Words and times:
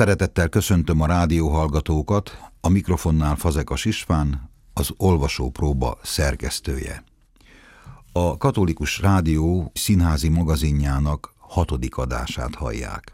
Szeretettel 0.00 0.48
köszöntöm 0.48 1.00
a 1.00 1.06
rádióhallgatókat, 1.06 2.38
a 2.60 2.68
mikrofonnál 2.68 3.36
Fazekas 3.36 3.84
István, 3.84 4.50
az 4.72 4.90
olvasópróba 4.96 5.98
szerkesztője. 6.02 7.04
A 8.12 8.36
Katolikus 8.36 9.00
Rádió 9.00 9.70
színházi 9.74 10.28
magazinjának 10.28 11.34
hatodik 11.38 11.96
adását 11.96 12.54
hallják. 12.54 13.12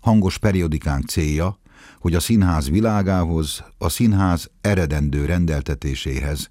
Hangos 0.00 0.38
periodikánk 0.38 1.08
célja, 1.08 1.58
hogy 2.00 2.14
a 2.14 2.20
színház 2.20 2.70
világához, 2.70 3.64
a 3.78 3.88
színház 3.88 4.50
eredendő 4.60 5.24
rendeltetéséhez 5.24 6.50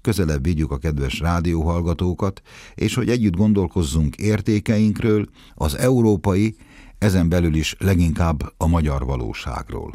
közelebb 0.00 0.44
vigyük 0.44 0.70
a 0.70 0.78
kedves 0.78 1.20
rádióhallgatókat, 1.20 2.42
és 2.74 2.94
hogy 2.94 3.08
együtt 3.08 3.36
gondolkozzunk 3.36 4.16
értékeinkről, 4.16 5.28
az 5.54 5.76
európai 5.76 6.56
ezen 6.98 7.28
belül 7.28 7.54
is 7.54 7.76
leginkább 7.78 8.52
a 8.56 8.66
magyar 8.66 9.04
valóságról. 9.04 9.94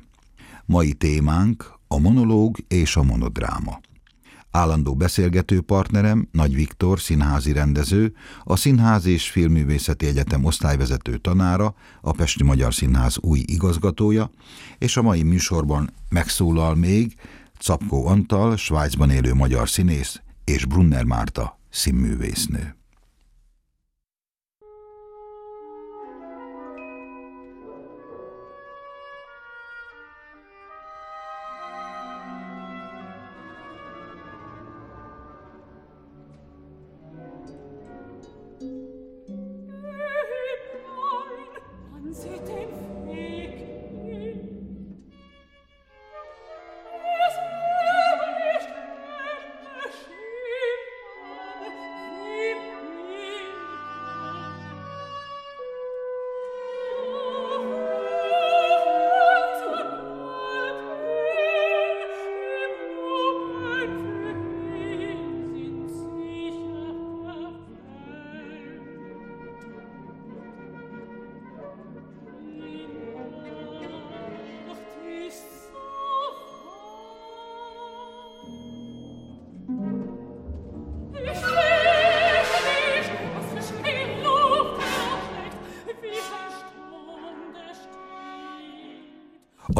Mai 0.65 0.93
témánk 0.93 1.73
a 1.87 1.99
monológ 1.99 2.57
és 2.67 2.95
a 2.95 3.03
monodráma. 3.03 3.79
Állandó 4.51 4.95
beszélgető 4.95 5.61
partnerem 5.61 6.27
Nagy 6.31 6.55
Viktor, 6.55 6.99
színházi 6.99 7.51
rendező, 7.51 8.13
a 8.43 8.55
Színház 8.55 9.05
és 9.05 9.29
Filmművészeti 9.29 10.05
Egyetem 10.05 10.43
osztályvezető 10.43 11.17
tanára, 11.17 11.75
a 12.01 12.11
Pesti 12.11 12.43
Magyar 12.43 12.73
Színház 12.73 13.17
új 13.19 13.43
igazgatója, 13.45 14.31
és 14.77 14.97
a 14.97 15.01
mai 15.01 15.23
műsorban 15.23 15.93
megszólal 16.09 16.75
még 16.75 17.15
Capkó 17.59 18.07
Antal, 18.07 18.57
Svájcban 18.57 19.09
élő 19.09 19.33
magyar 19.33 19.69
színész, 19.69 20.21
és 20.43 20.65
Brunner 20.65 21.03
Márta, 21.03 21.59
színművésznő. 21.69 22.82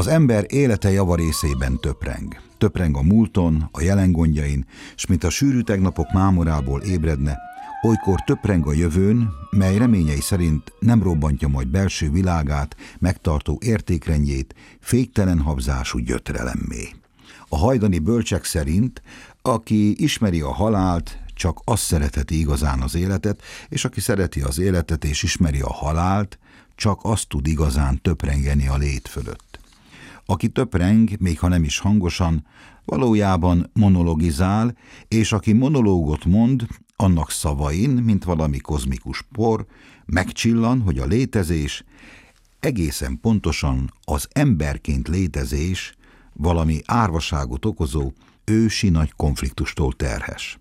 Az 0.04 0.09
ember 0.09 0.46
élete 0.48 0.92
javarészében 0.92 1.80
töpreng. 1.80 2.42
Töpreng 2.58 2.98
a 2.98 3.02
múlton, 3.02 3.70
a 3.72 3.82
jelen 3.82 4.12
gondjain, 4.12 4.66
s 4.96 5.06
mint 5.06 5.23
a 5.23 5.30
sűrű 5.30 5.62
tegnapok 5.62 6.12
mámorából 6.12 6.81
ébredne, 6.81 7.38
olykor 7.81 8.22
töpreng 8.22 8.68
a 8.68 8.74
jövőn, 8.74 9.30
mely 9.52 9.78
reményei 9.78 10.22
szerint 10.22 10.74
nem 10.80 11.03
robbantja 11.03 11.47
majd 11.47 11.68
belső 11.68 12.12
világát, 12.12 12.75
megtartó 13.00 13.59
értékrendjét, 13.62 14.56
féktelen 14.80 15.40
habzású 15.40 16.00
gyötrelemmé. 16.00 16.90
A 17.47 17.58
hajdani 17.58 18.00
bölcsek 18.00 18.46
szerint, 18.46 19.02
aki 19.41 20.03
ismeri 20.03 20.41
a 20.41 20.53
halált, 20.53 21.18
csak 21.34 21.59
azt 21.64 21.84
szeretheti 21.84 22.40
igazán 22.40 22.81
az 22.81 22.96
életet, 22.96 23.41
és 23.70 23.85
aki 23.85 24.00
szereti 24.00 24.41
az 24.41 24.59
életet 24.59 25.06
és 25.06 25.24
ismeri 25.24 25.62
a 25.62 25.74
halált, 25.74 26.40
csak 26.75 27.00
azt 27.03 27.28
tud 27.28 27.47
igazán 27.47 28.02
töprengeni 28.02 28.68
a 28.68 28.78
lét 28.78 29.08
fölött. 29.08 29.62
Aki 30.25 30.47
töpreng, 30.47 31.09
még 31.19 31.39
ha 31.39 31.47
nem 31.47 31.63
is 31.63 31.79
hangosan, 31.79 32.45
valójában 32.85 33.69
monologizál, 33.73 34.78
és 35.07 35.31
aki 35.31 35.53
monológot 35.53 36.25
mond, 36.25 36.67
annak 36.95 37.31
szavain, 37.31 37.89
mint 37.89 38.23
valami 38.23 38.57
kozmikus 38.57 39.22
por, 39.31 39.66
megcsillan, 40.06 40.81
hogy 40.81 41.00
a 41.00 41.06
létezés 41.06 41.84
egészen 42.59 43.19
pontosan 43.22 43.94
az 44.03 44.28
emberként 44.31 45.07
létezés 45.07 45.95
valami 46.34 46.81
árvaságot 46.85 47.66
okozó, 47.66 48.11
ősi 48.44 48.90
nagy 48.90 49.11
konfliktustól 49.16 49.94
terhes. 49.94 50.57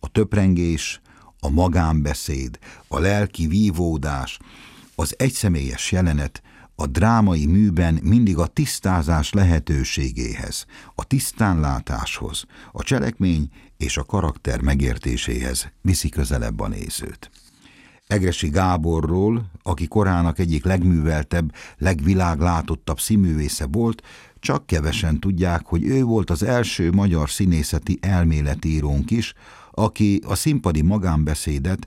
A 0.00 0.08
töprengés, 0.08 1.00
a 1.40 1.50
magánbeszéd, 1.50 2.58
a 2.88 2.98
lelki 2.98 3.46
vívódás, 3.46 4.38
az 4.94 5.14
egyszemélyes 5.18 5.92
jelenet 5.92 6.42
a 6.76 6.86
drámai 6.86 7.46
műben 7.46 7.98
mindig 8.02 8.38
a 8.38 8.46
tisztázás 8.46 9.32
lehetőségéhez, 9.32 10.66
a 10.94 11.04
tisztánlátáshoz, 11.04 12.44
a 12.72 12.82
cselekmény 12.82 13.50
és 13.76 13.96
a 13.96 14.04
karakter 14.04 14.60
megértéséhez 14.60 15.72
viszi 15.82 16.08
közelebb 16.08 16.60
a 16.60 16.68
nézőt. 16.68 17.30
Egresi 18.06 18.48
Gáborról, 18.48 19.50
aki 19.62 19.86
korának 19.86 20.38
egyik 20.38 20.64
legműveltebb, 20.64 21.54
legviláglátottabb 21.78 23.00
színművésze 23.00 23.66
volt, 23.66 24.02
csak 24.40 24.66
kevesen 24.66 25.20
tudják, 25.20 25.66
hogy 25.66 25.84
ő 25.84 26.02
volt 26.02 26.30
az 26.30 26.42
első 26.42 26.92
magyar 26.92 27.30
színészeti 27.30 27.98
elméletírónk 28.00 29.10
is, 29.10 29.34
aki 29.70 30.20
a 30.26 30.34
színpadi 30.34 30.82
magánbeszédet 30.82 31.86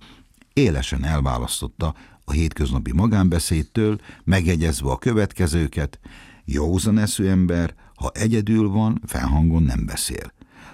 élesen 0.54 1.04
elválasztotta 1.04 1.96
a 2.30 2.34
hétköznapi 2.34 2.94
magánbeszédtől, 2.94 4.00
megjegyezve 4.24 4.90
a 4.90 4.98
következőket, 4.98 6.00
józan 6.46 6.98
eszű 6.98 7.26
ember, 7.26 7.76
ha 7.96 8.12
egyedül 8.14 8.70
van, 8.70 9.02
felhangon 9.06 9.64
nem 9.64 9.86
beszél. 9.86 10.34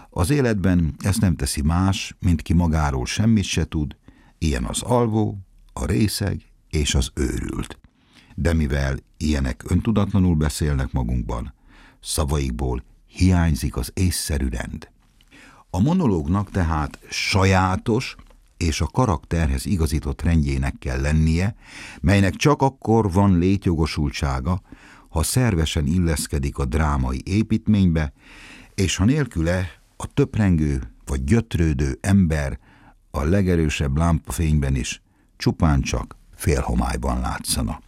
Az 0.09 0.30
életben 0.30 0.96
ezt 1.00 1.22
nem 1.22 1.36
teszi 1.36 1.62
más, 1.62 2.16
mint 2.19 2.41
ki 2.41 2.53
magáról 2.53 3.06
semmit 3.06 3.44
se 3.44 3.66
tud, 3.66 3.96
ilyen 4.38 4.64
az 4.64 4.81
alvó, 4.81 5.38
a 5.74 5.86
részeg 5.86 6.41
és 6.69 6.96
az 6.96 7.12
őrült. 7.14 7.80
De 8.35 8.53
mivel 8.53 8.97
ilyenek 9.18 9.64
öntudatlanul 9.68 10.35
beszélnek 10.35 10.91
magunkban, 10.91 11.53
szavaikból 12.02 12.84
hiányzik 13.08 13.75
az 13.75 13.91
észszerű 13.94 14.47
rend. 14.47 14.90
A 15.70 15.80
monológnak 15.80 16.52
tehát 16.52 17.00
sajátos, 17.09 18.16
és 18.63 18.81
a 18.81 18.85
karakterhez 18.85 19.66
igazított 19.66 20.22
rendjének 20.22 20.75
kell 20.79 21.01
lennie, 21.01 21.56
melynek 22.01 22.34
csak 22.34 22.62
akkor 22.62 23.12
van 23.12 23.38
létjogosultsága, 23.38 24.62
ha 25.09 25.24
szervesen 25.24 25.85
illeszkedik 25.88 26.57
a 26.57 26.66
drámai 26.66 27.22
építménybe, 27.25 28.13
és 28.75 28.96
ha 28.96 29.06
nélküle 29.06 29.72
a 29.97 30.07
töprengő 30.13 30.91
vagy 31.06 31.23
gyötrődő 31.23 31.97
ember 32.02 32.59
a 33.12 33.23
legerősebb 33.23 33.97
lámpafényben 33.97 34.75
is 34.75 35.02
csupán 35.38 35.81
csak 35.81 36.16
félhomályban 36.35 37.19
látszana. 37.19 37.81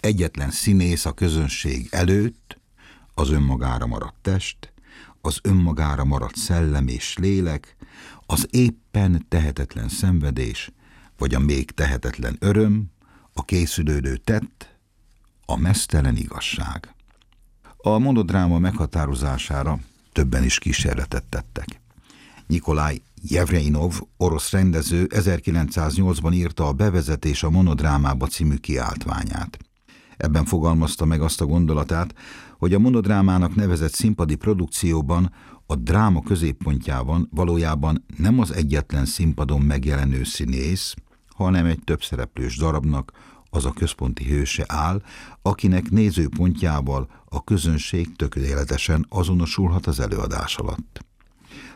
Egyetlen 0.00 0.50
színész 0.50 1.04
a 1.04 1.12
közönség 1.12 1.88
előtt, 1.90 2.58
az 3.14 3.30
önmagára 3.30 3.86
maradt 3.86 4.16
test, 4.22 4.72
az 5.20 5.38
önmagára 5.42 6.04
maradt 6.04 6.36
szellem 6.36 6.88
és 6.88 7.16
lélek, 7.18 7.76
az 8.32 8.46
éppen 8.50 9.26
tehetetlen 9.28 9.88
szenvedés, 9.88 10.70
vagy 11.18 11.34
a 11.34 11.38
még 11.38 11.70
tehetetlen 11.70 12.36
öröm, 12.38 12.90
a 13.32 13.44
készülődő 13.44 14.16
tett, 14.16 14.78
a 15.44 15.56
mesztelen 15.56 16.16
igazság. 16.16 16.94
A 17.76 17.98
monodráma 17.98 18.58
meghatározására 18.58 19.78
többen 20.12 20.44
is 20.44 20.58
kísérletet 20.58 21.24
tettek. 21.24 21.80
Nikolaj 22.46 23.02
Jevreinov, 23.22 24.00
orosz 24.16 24.50
rendező 24.50 25.06
1908-ban 25.10 26.34
írta 26.34 26.66
a 26.66 26.72
Bevezetés 26.72 27.42
a 27.42 27.50
monodrámába 27.50 28.26
című 28.26 28.56
kiáltványát. 28.56 29.58
Ebben 30.16 30.44
fogalmazta 30.44 31.04
meg 31.04 31.20
azt 31.20 31.40
a 31.40 31.46
gondolatát, 31.46 32.14
hogy 32.58 32.74
a 32.74 32.78
monodrámának 32.78 33.54
nevezett 33.54 33.92
színpadi 33.92 34.34
produkcióban 34.34 35.32
a 35.66 35.76
dráma 35.76 36.22
középpontjában 36.22 37.28
valójában 37.30 38.04
nem 38.16 38.38
az 38.38 38.52
egyetlen 38.52 39.04
színpadon 39.04 39.60
megjelenő 39.60 40.24
színész, 40.24 40.94
hanem 41.28 41.66
egy 41.66 41.80
többszereplős 41.84 42.56
darabnak 42.56 43.12
az 43.50 43.64
a 43.64 43.72
központi 43.72 44.24
hőse 44.24 44.64
áll, 44.68 45.02
akinek 45.42 45.90
nézőpontjával 45.90 47.08
a 47.24 47.44
közönség 47.44 48.16
tökéletesen 48.16 49.06
azonosulhat 49.08 49.86
az 49.86 50.00
előadás 50.00 50.56
alatt. 50.56 51.04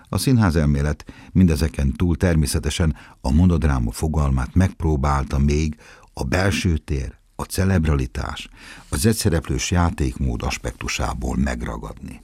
A 0.08 0.18
színház 0.18 0.56
elmélet 0.56 1.04
mindezeken 1.32 1.92
túl 1.92 2.16
természetesen 2.16 2.96
a 3.20 3.30
monodráma 3.30 3.90
fogalmát 3.90 4.54
megpróbálta 4.54 5.38
még 5.38 5.76
a 6.12 6.24
belső 6.24 6.76
tér, 6.76 7.18
a 7.36 7.42
celebralitás, 7.42 8.48
az 8.88 9.06
egyszereplős 9.06 9.70
játékmód 9.70 10.42
aspektusából 10.42 11.36
megragadni. 11.36 12.22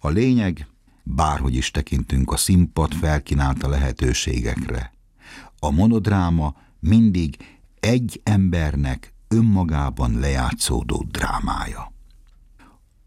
A 0.00 0.08
lényeg, 0.08 0.66
bárhogy 1.02 1.54
is 1.54 1.70
tekintünk 1.70 2.32
a 2.32 2.36
színpad 2.36 2.92
felkínálta 2.92 3.68
lehetőségekre, 3.68 4.92
a 5.58 5.70
monodráma 5.70 6.56
mindig 6.80 7.36
egy 7.80 8.20
embernek 8.24 9.12
önmagában 9.28 10.18
lejátszódó 10.18 11.06
drámája. 11.10 11.92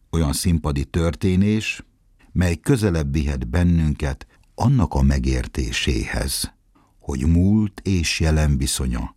Olyan 0.10 0.34
színpadi 0.34 0.86
történés, 0.86 1.84
mely 2.32 2.56
közelebb 2.56 3.14
vihet 3.14 3.48
bennünket 3.48 4.28
annak 4.56 4.94
a 4.94 5.02
megértéséhez, 5.02 6.54
hogy 7.00 7.26
múlt 7.28 7.82
és 7.84 8.20
jelen 8.20 8.58
viszonya 8.58 9.16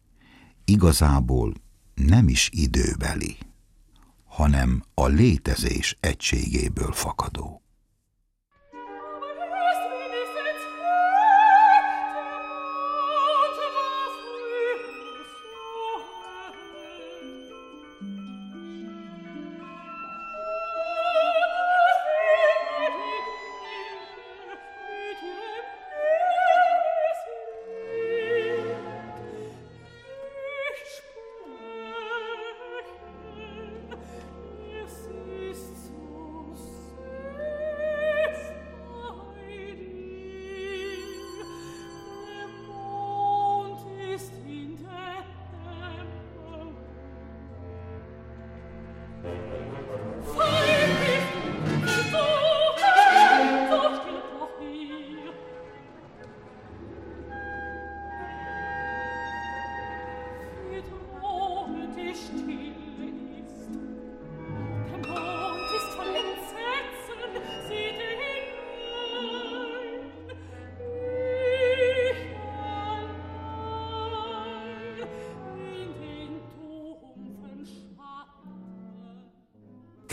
igazából 0.65 1.53
nem 1.99 2.29
is 2.29 2.51
időbeli, 2.53 3.37
hanem 4.25 4.83
a 4.95 5.07
létezés 5.07 5.97
egységéből 6.01 6.93
fakadó. 6.93 7.63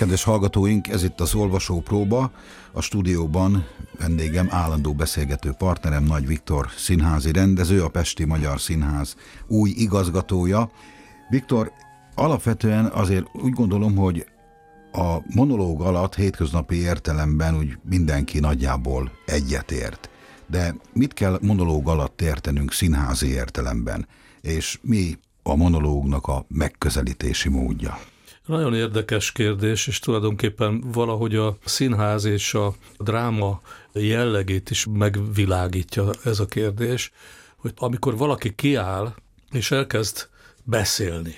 Kedves 0.06 0.24
hallgatóink, 0.24 0.88
ez 0.88 1.04
itt 1.04 1.20
az 1.20 1.36
olvasó 1.36 1.82
próba. 1.82 2.32
A 2.72 2.82
stúdióban 2.82 3.66
vendégem, 4.00 4.48
állandó 4.50 4.94
beszélgető 4.94 5.52
partnerem 5.52 6.04
Nagy 6.04 6.28
Viktor 6.28 6.70
színházi 6.78 7.32
rendező, 7.32 7.84
a 7.84 7.88
Pesti 7.90 8.26
Magyar 8.26 8.62
Színház 8.62 9.16
új 9.48 9.70
igazgatója. 9.70 10.72
Viktor, 11.30 11.72
alapvetően 12.16 12.86
azért 12.86 13.26
úgy 13.34 13.52
gondolom, 13.52 13.96
hogy 13.96 14.26
a 14.92 15.18
monológ 15.34 15.82
alatt 15.82 16.16
hétköznapi 16.16 16.76
értelemben 16.76 17.58
úgy 17.58 17.78
mindenki 17.90 18.40
nagyjából 18.40 19.12
egyetért. 19.26 20.10
De 20.48 20.76
mit 20.94 21.14
kell 21.14 21.40
monológ 21.42 21.90
alatt 21.90 22.22
értenünk 22.22 22.72
színházi 22.72 23.28
értelemben? 23.28 24.08
És 24.42 24.80
mi 24.82 25.18
a 25.44 25.56
monológnak 25.56 26.28
a 26.28 26.46
megközelítési 26.48 27.50
módja? 27.50 27.98
Nagyon 28.46 28.74
érdekes 28.74 29.32
kérdés, 29.32 29.88
és 29.88 30.00
tulajdonképpen 30.00 30.82
valahogy 30.92 31.36
a 31.36 31.58
színház 31.66 32.26
és 32.26 32.54
a 32.54 32.74
dráma 32.98 33.62
jellegét 33.94 34.70
is 34.70 34.86
megvilágítja 34.90 36.10
ez 36.24 36.40
a 36.40 36.46
kérdés, 36.46 37.12
hogy 37.58 37.74
amikor 37.76 38.18
valaki 38.18 38.56
kiáll 38.56 39.14
és 39.52 39.72
elkezd 39.72 40.30
beszélni, 40.64 41.36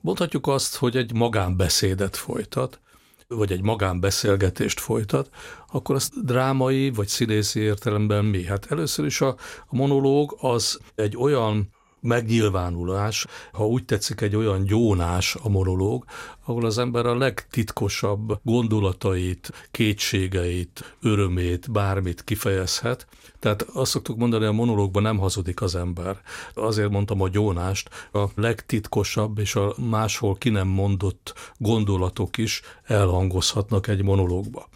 mondhatjuk 0.00 0.46
azt, 0.46 0.76
hogy 0.76 0.96
egy 0.96 1.12
magánbeszédet 1.12 2.16
folytat, 2.16 2.80
vagy 3.28 3.52
egy 3.52 3.62
magánbeszélgetést 3.62 4.80
folytat, 4.80 5.28
akkor 5.72 5.94
azt 5.94 6.24
drámai 6.24 6.90
vagy 6.90 7.08
színészi 7.08 7.60
értelemben 7.60 8.24
mi? 8.24 8.44
Hát 8.44 8.70
először 8.70 9.04
is 9.04 9.20
a, 9.20 9.28
a 9.66 9.76
monológ 9.76 10.36
az 10.40 10.80
egy 10.94 11.16
olyan 11.16 11.73
megnyilvánulás, 12.04 13.26
ha 13.52 13.66
úgy 13.66 13.84
tetszik, 13.84 14.20
egy 14.20 14.36
olyan 14.36 14.64
gyónás 14.64 15.36
a 15.42 15.48
monológ, 15.48 16.04
ahol 16.44 16.64
az 16.64 16.78
ember 16.78 17.06
a 17.06 17.16
legtitkosabb 17.16 18.40
gondolatait, 18.42 19.52
kétségeit, 19.70 20.96
örömét, 21.02 21.70
bármit 21.70 22.24
kifejezhet. 22.24 23.06
Tehát 23.38 23.62
azt 23.62 23.90
szoktuk 23.90 24.16
mondani, 24.16 24.44
a 24.44 24.52
monológban 24.52 25.02
nem 25.02 25.18
hazudik 25.18 25.62
az 25.62 25.74
ember. 25.74 26.20
Azért 26.54 26.90
mondtam 26.90 27.20
a 27.20 27.28
gyónást, 27.28 27.90
a 28.12 28.24
legtitkosabb 28.34 29.38
és 29.38 29.54
a 29.54 29.74
máshol 29.90 30.34
ki 30.34 30.48
nem 30.48 30.68
mondott 30.68 31.34
gondolatok 31.58 32.36
is 32.36 32.60
elhangozhatnak 32.84 33.86
egy 33.86 34.02
monológba. 34.02 34.68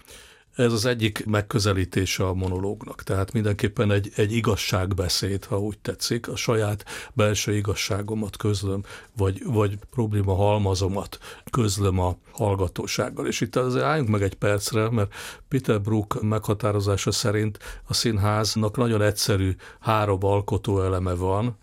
Ez 0.58 0.72
az 0.72 0.84
egyik 0.84 1.26
megközelítése 1.26 2.26
a 2.26 2.34
monológnak. 2.34 3.02
Tehát 3.02 3.32
mindenképpen 3.32 3.90
egy, 3.90 4.12
egy 4.16 4.32
igazságbeszéd, 4.32 5.44
ha 5.44 5.60
úgy 5.60 5.78
tetszik, 5.78 6.28
a 6.28 6.36
saját 6.36 6.84
belső 7.12 7.56
igazságomat 7.56 8.36
közlöm, 8.36 8.82
vagy, 9.16 9.44
vagy 9.44 9.78
probléma 9.90 10.34
halmazomat 10.34 11.18
közlöm 11.50 11.98
a 11.98 12.16
hallgatósággal. 12.30 13.26
És 13.26 13.40
itt 13.40 13.56
azért 13.56 13.84
álljunk 13.84 14.08
meg 14.08 14.22
egy 14.22 14.34
percre, 14.34 14.90
mert 14.90 15.14
Peter 15.48 15.80
Brook 15.80 16.22
meghatározása 16.22 17.10
szerint 17.10 17.58
a 17.84 17.94
színháznak 17.94 18.76
nagyon 18.76 19.02
egyszerű 19.02 19.56
három 19.80 20.24
alkotó 20.24 20.82
eleme 20.82 21.14
van. 21.14 21.58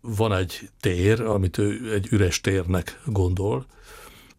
Van 0.00 0.32
egy 0.32 0.70
tér, 0.80 1.20
amit 1.20 1.58
ő 1.58 1.92
egy 1.92 2.08
üres 2.10 2.40
térnek 2.40 3.00
gondol, 3.04 3.66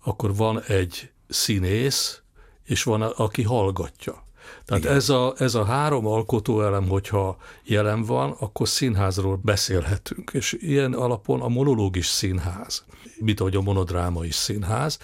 akkor 0.03 0.35
van 0.35 0.61
egy 0.61 1.09
színész, 1.27 2.21
és 2.67 2.83
van, 2.83 3.01
aki 3.01 3.43
hallgatja. 3.43 4.26
Tehát 4.65 4.85
ez 4.85 5.09
a, 5.09 5.33
ez 5.37 5.55
a 5.55 5.65
három 5.65 6.07
alkotóelem, 6.07 6.87
hogyha 6.87 7.37
jelen 7.63 8.03
van, 8.03 8.35
akkor 8.39 8.67
színházról 8.67 9.39
beszélhetünk. 9.43 10.31
És 10.33 10.55
ilyen 10.59 10.93
alapon 10.93 11.41
a 11.41 11.47
monológis 11.47 12.07
színház, 12.07 12.85
mint 13.19 13.39
ahogy 13.39 13.55
a 13.55 13.61
monodráma 13.61 14.25
is 14.25 14.35
színház. 14.35 14.97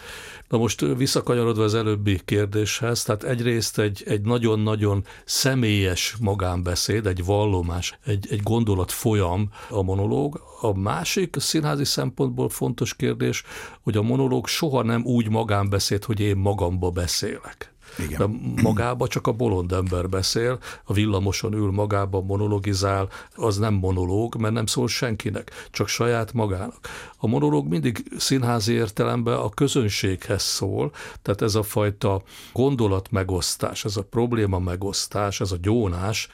Na 0.49 0.57
most 0.57 0.81
visszakanyarodva 0.81 1.63
az 1.63 1.73
előbbi 1.73 2.21
kérdéshez, 2.25 3.03
tehát 3.03 3.23
egyrészt 3.23 3.79
egy, 3.79 4.03
egy 4.05 4.21
nagyon-nagyon 4.21 5.05
személyes 5.25 6.15
magánbeszéd, 6.19 7.05
egy 7.05 7.25
vallomás, 7.25 7.97
egy, 8.05 8.27
egy 8.29 8.41
gondolat 8.41 8.91
folyam 8.91 9.49
a 9.69 9.81
monológ. 9.81 10.41
A 10.61 10.79
másik 10.79 11.35
színházi 11.39 11.85
szempontból 11.85 12.49
fontos 12.49 12.95
kérdés, 12.95 13.43
hogy 13.81 13.97
a 13.97 14.01
monológ 14.01 14.47
soha 14.47 14.83
nem 14.83 15.05
úgy 15.05 15.29
magánbeszéd, 15.29 16.03
hogy 16.03 16.19
én 16.19 16.37
magamba 16.37 16.89
beszélek 16.89 17.72
igen. 17.97 18.17
De 18.17 18.61
magába 18.61 19.07
csak 19.07 19.27
a 19.27 19.31
bolond 19.31 19.71
ember 19.71 20.09
beszél, 20.09 20.59
a 20.83 20.93
villamoson 20.93 21.53
ül 21.53 21.71
magába, 21.71 22.21
monologizál, 22.21 23.09
az 23.35 23.57
nem 23.57 23.73
monológ, 23.73 24.35
mert 24.35 24.53
nem 24.53 24.65
szól 24.65 24.87
senkinek, 24.87 25.51
csak 25.71 25.87
saját 25.87 26.33
magának. 26.33 26.89
A 27.17 27.27
monológ 27.27 27.67
mindig 27.67 28.03
színházi 28.17 28.73
értelemben 28.73 29.37
a 29.37 29.49
közönséghez 29.49 30.43
szól, 30.43 30.91
tehát 31.21 31.41
ez 31.41 31.55
a 31.55 31.63
fajta 31.63 32.21
gondolat 32.53 33.11
megosztás, 33.11 33.85
ez 33.85 33.97
a 33.97 34.03
probléma 34.03 34.59
megosztás, 34.59 35.41
ez 35.41 35.51
a 35.51 35.57
gyónás, 35.61 36.29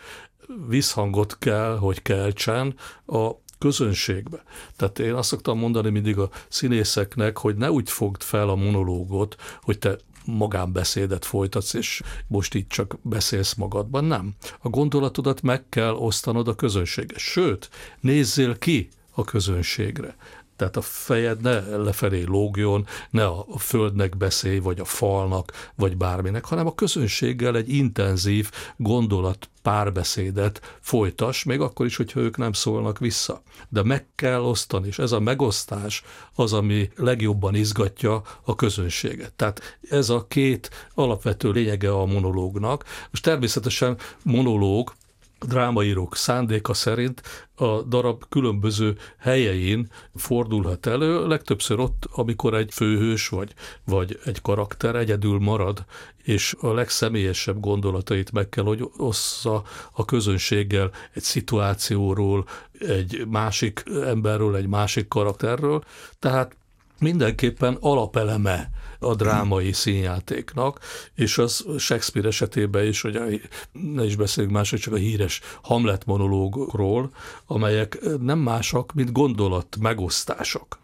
visszhangot 0.68 1.38
kell, 1.40 1.78
hogy 1.78 2.02
keltsen 2.02 2.76
a 3.06 3.32
közönségbe. 3.60 4.44
Tehát 4.76 5.00
én 5.00 5.14
azt 5.14 5.30
szoktam 5.30 5.58
mondani 5.58 5.90
mindig 5.90 6.18
a 6.18 6.30
színészeknek, 6.48 7.38
hogy 7.38 7.56
ne 7.56 7.72
úgy 7.72 7.90
fogd 7.90 8.22
fel 8.22 8.50
a 8.50 8.56
monológot, 8.56 9.36
hogy 9.62 9.80
te 9.80 9.98
magánbeszédet 10.30 11.26
folytatsz, 11.26 11.74
és 11.74 12.02
most 12.28 12.54
itt 12.54 12.70
csak 12.70 12.98
beszélsz 13.02 13.54
magadban. 13.54 14.04
Nem. 14.06 14.36
A 14.60 14.70
gondolatodat 14.70 15.42
meg 15.42 15.64
kell 15.70 15.94
osztanod 15.94 16.48
a 16.48 16.56
közönséggel. 16.56 17.18
Sőt, 17.18 17.70
nézzél 18.00 18.58
ki 18.58 18.90
a 19.12 19.24
közönségre. 19.24 20.16
Tehát 20.60 20.78
a 20.78 20.82
fejed 20.82 21.42
ne 21.42 21.60
lefelé 21.60 22.24
lógjon, 22.24 22.88
ne 23.10 23.26
a 23.26 23.58
földnek 23.58 24.18
beszélj, 24.18 24.60
vagy 24.60 24.80
a 24.80 24.86
falnak, 24.86 25.72
vagy 25.76 25.98
bárminek, 25.98 26.46
hanem 26.46 26.68
a 26.68 26.76
közönséggel 26.76 27.56
egy 27.56 27.74
intenzív 27.74 28.52
gondolat 28.78 29.50
párbeszédet 29.62 30.78
folytas, 30.80 31.44
még 31.44 31.62
akkor 31.62 31.86
is, 31.86 31.96
hogyha 31.96 32.20
ők 32.20 32.38
nem 32.38 32.54
szólnak 32.54 33.00
vissza. 33.00 33.42
De 33.70 33.84
meg 33.84 34.06
kell 34.16 34.42
osztani, 34.42 34.88
és 34.88 35.00
ez 35.00 35.12
a 35.12 35.20
megosztás 35.20 36.04
az, 36.36 36.54
ami 36.54 36.90
legjobban 36.96 37.56
izgatja 37.56 38.22
a 38.44 38.56
közönséget. 38.56 39.34
Tehát 39.34 39.80
ez 39.90 40.10
a 40.10 40.26
két 40.28 40.70
alapvető 40.94 41.52
lényege 41.52 41.92
a 41.92 42.06
monológnak. 42.06 42.84
Most 43.10 43.24
természetesen 43.24 43.98
monológ, 44.24 44.94
drámaírók 45.40 46.16
szándéka 46.16 46.74
szerint 46.74 47.22
a 47.56 47.82
darab 47.82 48.24
különböző 48.30 48.98
helyein 49.18 49.90
fordulhat 50.16 50.86
elő, 50.86 51.28
legtöbbször 51.28 51.80
ott, 51.80 52.08
amikor 52.12 52.54
egy 52.54 52.74
főhős 52.74 53.28
vagy, 53.28 53.54
vagy 53.86 54.20
egy 54.26 54.42
karakter 54.42 54.96
egyedül 54.96 55.40
marad, 55.40 55.86
és 56.24 56.56
a 56.60 56.74
legszemélyesebb 56.74 57.60
gondolatait 57.60 58.32
meg 58.32 58.50
kell, 58.50 58.64
hogy 58.64 58.90
ossza 58.98 59.64
a 59.92 60.06
közönséggel 60.06 60.92
egy 61.14 61.24
szituációról, 61.24 62.46
egy 62.80 63.26
másik 63.28 63.84
emberről, 64.06 64.56
egy 64.56 64.68
másik 64.68 65.08
karakterről. 65.08 65.84
Tehát 66.20 66.56
mindenképpen 67.00 67.78
alapeleme 67.80 68.70
a 69.00 69.16
drámai 69.16 69.72
színjátéknak, 69.72 70.80
és 71.16 71.38
az 71.38 71.66
Shakespeare 71.78 72.28
esetében 72.28 72.86
is, 72.86 73.02
hogy 73.02 73.42
ne 73.72 74.06
is 74.06 74.16
beszéljünk 74.16 74.56
máshogy, 74.56 74.80
csak 74.80 74.94
a 74.94 74.98
híres 74.98 75.42
Hamlet 75.62 76.06
monológról, 76.06 77.12
amelyek 77.46 78.00
nem 78.20 78.40
másak, 78.40 78.94
mint 78.94 79.12
gondolat 79.12 79.78
megosztások. 79.80 80.80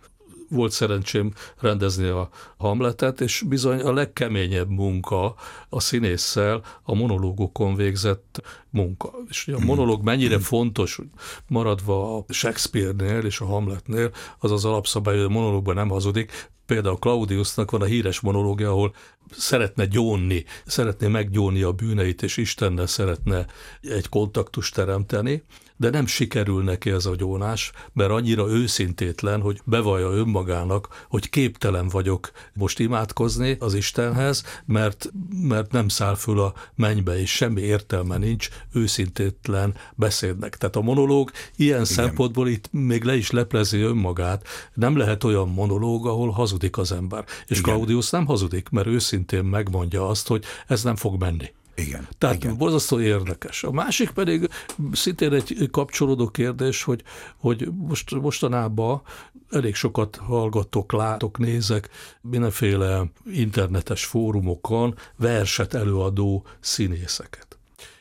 Volt 0.49 0.71
szerencsém 0.71 1.33
rendezni 1.59 2.07
a 2.07 2.29
Hamletet, 2.57 3.21
és 3.21 3.43
bizony 3.47 3.79
a 3.79 3.93
legkeményebb 3.93 4.69
munka 4.69 5.35
a 5.69 5.79
színésszel 5.79 6.63
a 6.83 6.95
monológokon 6.95 7.75
végzett 7.75 8.41
munka. 8.69 9.11
És 9.29 9.47
a 9.47 9.65
monológ 9.65 10.03
mennyire 10.03 10.39
fontos, 10.39 10.99
maradva 11.47 12.17
a 12.17 12.25
Shakespeare-nél 12.29 13.25
és 13.25 13.39
a 13.39 13.45
Hamletnél, 13.45 14.11
az 14.39 14.51
az 14.51 14.65
alapszabály, 14.65 15.15
hogy 15.15 15.25
a 15.25 15.29
monológban 15.29 15.75
nem 15.75 15.89
hazudik, 15.89 16.49
Például 16.65 16.97
Claudiusnak 16.97 17.71
van 17.71 17.81
a 17.81 17.85
híres 17.85 18.19
monológia, 18.19 18.69
ahol 18.69 18.95
szeretne 19.31 19.85
gyónni, 19.85 20.45
szeretné 20.65 21.07
meggyónni 21.07 21.61
a 21.61 21.71
bűneit, 21.71 22.23
és 22.23 22.37
Istennel 22.37 22.87
szeretne 22.87 23.45
egy 23.81 24.09
kontaktust 24.09 24.73
teremteni, 24.73 25.43
de 25.77 25.89
nem 25.89 26.05
sikerül 26.05 26.63
neki 26.63 26.89
ez 26.89 27.05
a 27.05 27.15
gyónás, 27.15 27.71
mert 27.93 28.09
annyira 28.09 28.47
őszintétlen, 28.47 29.41
hogy 29.41 29.61
bevallja 29.63 30.09
önmagának, 30.09 31.05
hogy 31.09 31.29
képtelen 31.29 31.87
vagyok 31.87 32.31
most 32.53 32.79
imádkozni 32.79 33.57
az 33.59 33.73
Istenhez, 33.73 34.43
mert, 34.65 35.11
mert 35.41 35.71
nem 35.71 35.87
száll 35.87 36.15
föl 36.15 36.39
a 36.39 36.53
mennybe, 36.75 37.19
és 37.19 37.35
semmi 37.35 37.61
értelme 37.61 38.17
nincs 38.17 38.49
őszintétlen 38.73 39.75
beszédnek. 39.95 40.57
Tehát 40.57 40.75
a 40.75 40.81
monológ 40.81 41.31
ilyen 41.55 41.81
Igen. 41.81 41.85
szempontból 41.85 42.47
itt 42.47 42.69
még 42.71 43.03
le 43.03 43.15
is 43.15 43.31
leplezi 43.31 43.79
önmagát. 43.79 44.47
Nem 44.73 44.97
lehet 44.97 45.23
olyan 45.23 45.49
monológ, 45.49 46.07
ahol 46.07 46.29
hazudik 46.29 46.77
az 46.77 46.91
ember. 46.91 47.25
És 47.47 47.59
Igen. 47.59 47.73
Claudius 47.73 48.09
nem 48.09 48.25
hazudik, 48.25 48.69
mert 48.69 48.87
őszintén 48.87 49.43
megmondja 49.43 50.07
azt, 50.07 50.27
hogy 50.27 50.43
ez 50.67 50.83
nem 50.83 50.95
fog 50.95 51.19
menni. 51.19 51.53
Igen. 51.75 52.07
Tehát 52.17 52.35
igen. 52.35 52.57
borzasztó 52.57 52.99
érdekes. 52.99 53.63
A 53.63 53.71
másik 53.71 54.09
pedig 54.09 54.49
szintén 54.91 55.33
egy 55.33 55.69
kapcsolódó 55.71 56.27
kérdés, 56.27 56.83
hogy, 56.83 57.03
hogy 57.37 57.67
most, 57.77 58.15
mostanában 58.15 59.01
elég 59.49 59.75
sokat 59.75 60.15
hallgatok, 60.15 60.91
látok, 60.91 61.37
nézek 61.37 61.89
mindenféle 62.21 63.03
internetes 63.25 64.05
fórumokon 64.05 64.95
verset 65.15 65.73
előadó 65.73 66.45
színészeket. 66.59 67.57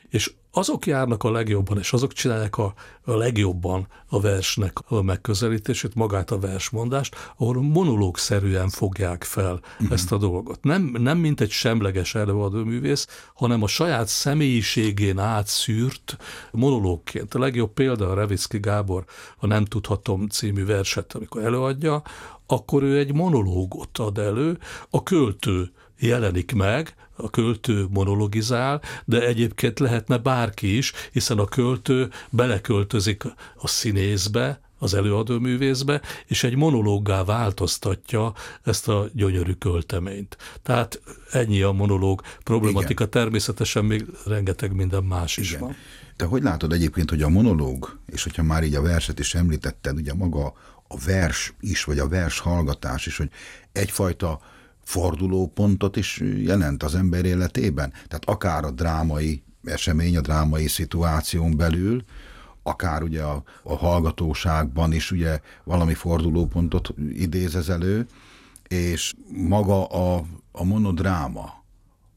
És 0.09 0.33
azok 0.57 0.85
járnak 0.85 1.23
a 1.23 1.31
legjobban, 1.31 1.77
és 1.77 1.93
azok 1.93 2.13
csinálják 2.13 2.57
a, 2.57 2.73
a 3.03 3.15
legjobban 3.15 3.87
a 4.07 4.19
versnek 4.21 4.77
a 4.87 5.01
megközelítését, 5.01 5.95
magát 5.95 6.31
a 6.31 6.39
versmondást, 6.39 7.15
ahol 7.37 7.61
monológszerűen 7.61 8.69
fogják 8.69 9.23
fel 9.23 9.53
uh-huh. 9.53 9.91
ezt 9.91 10.11
a 10.11 10.17
dolgot. 10.17 10.63
Nem, 10.63 10.95
nem 10.99 11.17
mint 11.17 11.41
egy 11.41 11.49
semleges 11.49 12.15
előadóművész, 12.15 13.07
hanem 13.33 13.63
a 13.63 13.67
saját 13.67 14.07
személyiségén 14.07 15.19
átszűrt 15.19 16.17
monológként. 16.51 17.33
A 17.33 17.39
legjobb 17.39 17.73
példa 17.73 18.09
a 18.09 18.13
Revicki 18.13 18.59
Gábor, 18.59 19.03
a 19.37 19.47
Nem 19.47 19.65
tudhatom 19.65 20.27
című 20.27 20.65
verset, 20.65 21.13
amikor 21.13 21.43
előadja, 21.43 22.01
akkor 22.47 22.83
ő 22.83 22.97
egy 22.97 23.13
monológot 23.13 23.97
ad 23.97 24.17
elő, 24.17 24.57
a 24.89 25.03
költő 25.03 25.71
jelenik 25.99 26.53
meg, 26.53 26.95
a 27.15 27.29
költő 27.29 27.87
monologizál, 27.89 28.81
de 29.05 29.27
egyébként 29.27 29.79
lehetne 29.79 30.17
bárki 30.17 30.77
is, 30.77 30.93
hiszen 31.11 31.37
a 31.37 31.45
költő 31.45 32.09
beleköltözik 32.29 33.23
a 33.55 33.67
színészbe, 33.67 34.59
az 34.79 34.93
előadóművészbe, 34.93 36.01
és 36.25 36.43
egy 36.43 36.55
monológgá 36.55 37.23
változtatja 37.23 38.33
ezt 38.63 38.87
a 38.87 39.09
gyönyörű 39.13 39.53
költeményt. 39.53 40.37
Tehát 40.63 41.01
ennyi 41.31 41.61
a 41.61 41.71
monológ 41.71 42.21
problematika, 42.43 43.03
Igen. 43.03 43.09
természetesen 43.09 43.85
még 43.85 44.05
rengeteg 44.25 44.73
minden 44.73 45.03
más 45.03 45.37
is 45.37 45.49
Igen. 45.49 45.61
van. 45.61 45.75
Te 46.15 46.25
hogy 46.25 46.43
látod 46.43 46.73
egyébként, 46.73 47.09
hogy 47.09 47.21
a 47.21 47.29
monológ, 47.29 47.99
és 48.05 48.23
hogyha 48.23 48.43
már 48.43 48.63
így 48.63 48.75
a 48.75 48.81
verset 48.81 49.19
is 49.19 49.35
említetted, 49.35 49.97
ugye 49.97 50.13
maga 50.13 50.53
a 50.87 50.97
vers 51.05 51.53
is, 51.59 51.83
vagy 51.83 51.99
a 51.99 52.07
vers 52.07 52.39
hallgatás 52.39 53.05
is, 53.05 53.17
hogy 53.17 53.29
egyfajta 53.71 54.39
fordulópontot 54.85 55.95
is 55.95 56.21
jelent 56.37 56.83
az 56.83 56.95
ember 56.95 57.25
életében. 57.25 57.89
Tehát 57.89 58.25
akár 58.25 58.63
a 58.63 58.71
drámai 58.71 59.43
esemény, 59.63 60.17
a 60.17 60.21
drámai 60.21 60.67
szituáción 60.67 61.57
belül, 61.57 62.03
akár 62.63 63.03
ugye 63.03 63.21
a, 63.21 63.43
a 63.63 63.75
hallgatóságban 63.75 64.93
is 64.93 65.11
ugye 65.11 65.39
valami 65.63 65.93
fordulópontot 65.93 66.93
idéz 67.09 67.55
ez 67.55 67.69
elő, 67.69 68.07
és 68.67 69.13
maga 69.31 69.85
a, 69.85 70.23
a 70.51 70.63
monodráma, 70.63 71.63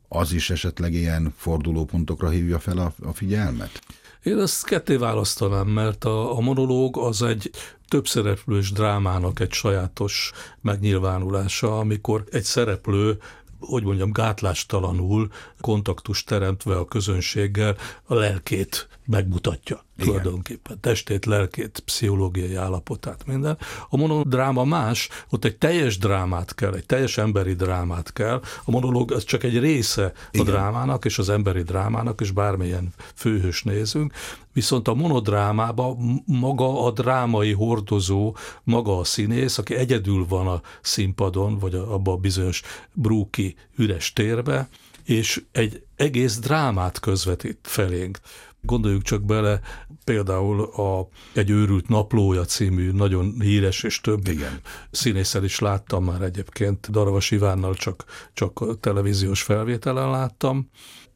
az 0.09 0.33
is 0.33 0.51
esetleg 0.51 0.93
ilyen 0.93 1.33
fordulópontokra 1.37 2.29
hívja 2.29 2.59
fel 2.59 2.79
a, 2.79 2.93
a 3.03 3.13
figyelmet? 3.13 3.81
Én 4.29 4.39
ezt 4.39 4.65
ketté 4.65 4.97
választanám, 4.97 5.67
mert 5.67 6.05
a, 6.05 6.37
a 6.37 6.41
monológ 6.41 6.99
az 6.99 7.23
egy 7.23 7.51
több 7.89 8.07
szereplős 8.07 8.73
drámának 8.73 9.41
egy 9.41 9.53
sajátos 9.53 10.33
megnyilvánulása, 10.61 11.79
amikor 11.79 12.25
egy 12.31 12.43
szereplő 12.43 13.19
hogy 13.61 13.83
mondjam, 13.85 14.13
gátlástalanul 14.13 15.29
kontaktust 15.61 16.27
teremtve 16.27 16.77
a 16.77 16.85
közönséggel 16.85 17.77
a 18.05 18.15
lelkét 18.15 18.89
megmutatja 19.05 19.88
Igen. 19.99 20.11
tulajdonképpen. 20.11 20.81
Testét, 20.81 21.27
lelkét, 21.27 21.83
pszichológiai 21.85 22.55
állapotát, 22.55 23.27
minden. 23.27 23.59
A 23.89 23.97
monodráma 23.97 24.65
más, 24.65 25.09
ott 25.31 25.45
egy 25.45 25.57
teljes 25.57 25.99
drámát 25.99 26.55
kell, 26.55 26.75
egy 26.75 26.87
teljes 26.87 27.19
emberi 27.19 27.55
drámát 27.55 28.13
kell. 28.13 28.41
A 28.65 28.71
monológ 28.71 29.13
az 29.13 29.25
csak 29.25 29.43
egy 29.43 29.59
része 29.59 30.13
Igen. 30.31 30.47
a 30.47 30.51
drámának 30.51 31.05
és 31.05 31.19
az 31.19 31.29
emberi 31.29 31.63
drámának, 31.63 32.21
és 32.21 32.31
bármilyen 32.31 32.93
főhős 33.15 33.63
nézünk. 33.63 34.13
Viszont 34.53 34.89
a 34.89 34.95
monodrámában 34.95 36.23
maga 36.27 36.85
a 36.85 36.91
drámai 36.91 37.53
hordozó, 37.53 38.37
maga 38.63 38.99
a 38.99 39.05
színész, 39.05 39.59
aki 39.59 39.75
egyedül 39.75 40.27
van 40.29 40.47
a 40.47 40.61
színpadon, 40.81 41.59
vagy 41.59 41.75
abban 41.75 42.15
a 42.15 42.21
bizonyos 42.21 42.63
brúki 42.93 43.57
üres 43.77 44.13
térbe, 44.13 44.69
és 45.05 45.43
egy 45.53 45.83
egész 45.97 46.39
drámát 46.39 47.01
közvetít 47.01 47.59
felénk. 47.63 48.19
Gondoljuk 48.61 49.03
csak 49.03 49.25
bele, 49.25 49.61
például 50.05 50.61
a 50.61 51.09
Egy 51.35 51.51
őrült 51.51 51.89
naplója 51.89 52.45
című 52.45 52.91
nagyon 52.91 53.41
híres 53.41 53.83
és 53.83 54.01
több 54.01 54.29
Igen. 54.29 54.61
színésszel 54.91 55.45
is 55.45 55.59
láttam 55.59 56.05
már 56.05 56.23
egyébként, 56.23 56.91
Daravas 56.91 57.31
Ivánnal 57.31 57.75
csak, 57.75 58.05
csak 58.33 58.81
televíziós 58.81 59.43
felvételen 59.43 60.11
láttam, 60.11 60.71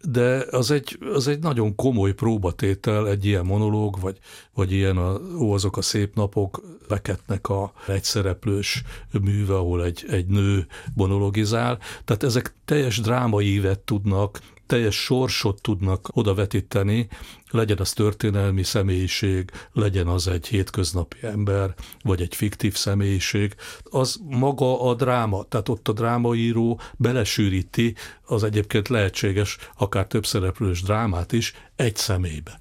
de 0.08 0.46
az 0.50 0.70
egy, 0.70 0.98
az 1.14 1.28
egy 1.28 1.38
nagyon 1.38 1.74
komoly 1.74 2.12
próbatétel, 2.12 3.08
egy 3.08 3.24
ilyen 3.24 3.46
monológ, 3.46 4.00
vagy, 4.00 4.18
vagy 4.54 4.72
ilyen 4.72 4.96
a, 4.96 5.20
ó, 5.38 5.52
azok 5.52 5.76
a 5.76 5.82
szép 5.82 6.14
napok, 6.14 6.62
Beketnek 6.88 7.48
a 7.48 7.72
egyszereplős 7.88 8.82
műve, 9.20 9.54
ahol 9.54 9.84
egy, 9.84 10.04
egy 10.08 10.26
nő 10.26 10.66
monologizál. 10.94 11.78
Tehát 12.04 12.22
ezek 12.22 12.54
teljes 12.64 13.00
drámai 13.00 13.46
ívet 13.46 13.78
tudnak 13.78 14.40
teljes 14.72 14.96
sorsot 14.96 15.62
tudnak 15.62 16.08
odavetíteni, 16.12 17.08
legyen 17.50 17.78
az 17.78 17.92
történelmi 17.92 18.62
személyiség, 18.62 19.50
legyen 19.72 20.06
az 20.06 20.28
egy 20.28 20.46
hétköznapi 20.46 21.16
ember, 21.22 21.74
vagy 22.02 22.20
egy 22.20 22.34
fiktív 22.34 22.76
személyiség, 22.76 23.54
az 23.84 24.20
maga 24.22 24.88
a 24.88 24.94
dráma, 24.94 25.42
tehát 25.42 25.68
ott 25.68 25.88
a 25.88 25.92
drámaíró 25.92 26.80
belesűríti 26.96 27.94
az 28.24 28.42
egyébként 28.44 28.88
lehetséges, 28.88 29.58
akár 29.76 30.06
több 30.06 30.26
szereplős 30.26 30.82
drámát 30.82 31.32
is 31.32 31.54
egy 31.76 31.96
személybe. 31.96 32.60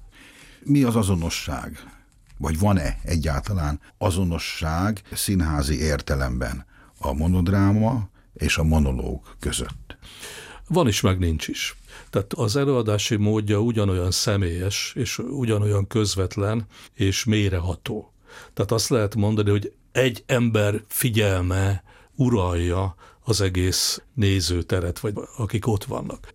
Mi 0.62 0.82
az 0.82 0.96
azonosság? 0.96 1.78
vagy 2.38 2.58
van-e 2.58 2.98
egyáltalán 3.04 3.80
azonosság 3.98 5.02
színházi 5.12 5.80
értelemben 5.80 6.66
a 6.98 7.12
monodráma 7.12 8.08
és 8.34 8.56
a 8.56 8.62
monológ 8.62 9.36
között? 9.38 9.96
Van 10.68 10.88
is, 10.88 11.00
meg 11.00 11.18
nincs 11.18 11.48
is. 11.48 11.76
Tehát 12.12 12.32
az 12.32 12.56
előadási 12.56 13.16
módja 13.16 13.58
ugyanolyan 13.58 14.10
személyes, 14.10 14.92
és 14.96 15.18
ugyanolyan 15.18 15.86
közvetlen, 15.86 16.66
és 16.94 17.24
mélyreható. 17.24 18.12
Tehát 18.54 18.72
azt 18.72 18.88
lehet 18.88 19.14
mondani, 19.14 19.50
hogy 19.50 19.72
egy 19.92 20.22
ember 20.26 20.82
figyelme 20.86 21.82
uralja 22.16 22.94
az 23.24 23.40
egész 23.40 24.02
nézőteret, 24.14 24.98
vagy 24.98 25.14
akik 25.36 25.66
ott 25.66 25.84
vannak. 25.84 26.34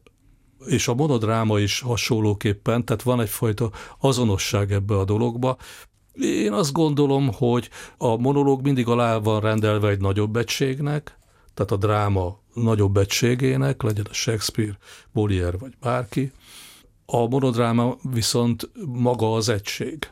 És 0.65 0.87
a 0.87 0.93
monodráma 0.93 1.59
is 1.59 1.79
hasonlóképpen, 1.79 2.85
tehát 2.85 3.03
van 3.03 3.21
egyfajta 3.21 3.71
azonosság 3.99 4.71
ebbe 4.71 4.97
a 4.97 5.05
dologba. 5.05 5.57
Én 6.13 6.53
azt 6.53 6.73
gondolom, 6.73 7.33
hogy 7.33 7.69
a 7.97 8.15
monológ 8.15 8.61
mindig 8.61 8.87
alá 8.87 9.17
van 9.17 9.39
rendelve 9.39 9.89
egy 9.89 10.01
nagyobb 10.01 10.35
egységnek, 10.35 11.17
tehát 11.53 11.71
a 11.71 11.77
dráma 11.77 12.39
nagyobb 12.63 12.97
egységének, 12.97 13.81
legyen 13.81 14.05
a 14.09 14.13
Shakespeare, 14.13 14.77
Molière 15.11 15.57
vagy 15.57 15.73
bárki. 15.81 16.31
A 17.05 17.27
monodráma 17.27 17.97
viszont 18.11 18.69
maga 18.85 19.33
az 19.33 19.49
egység 19.49 20.09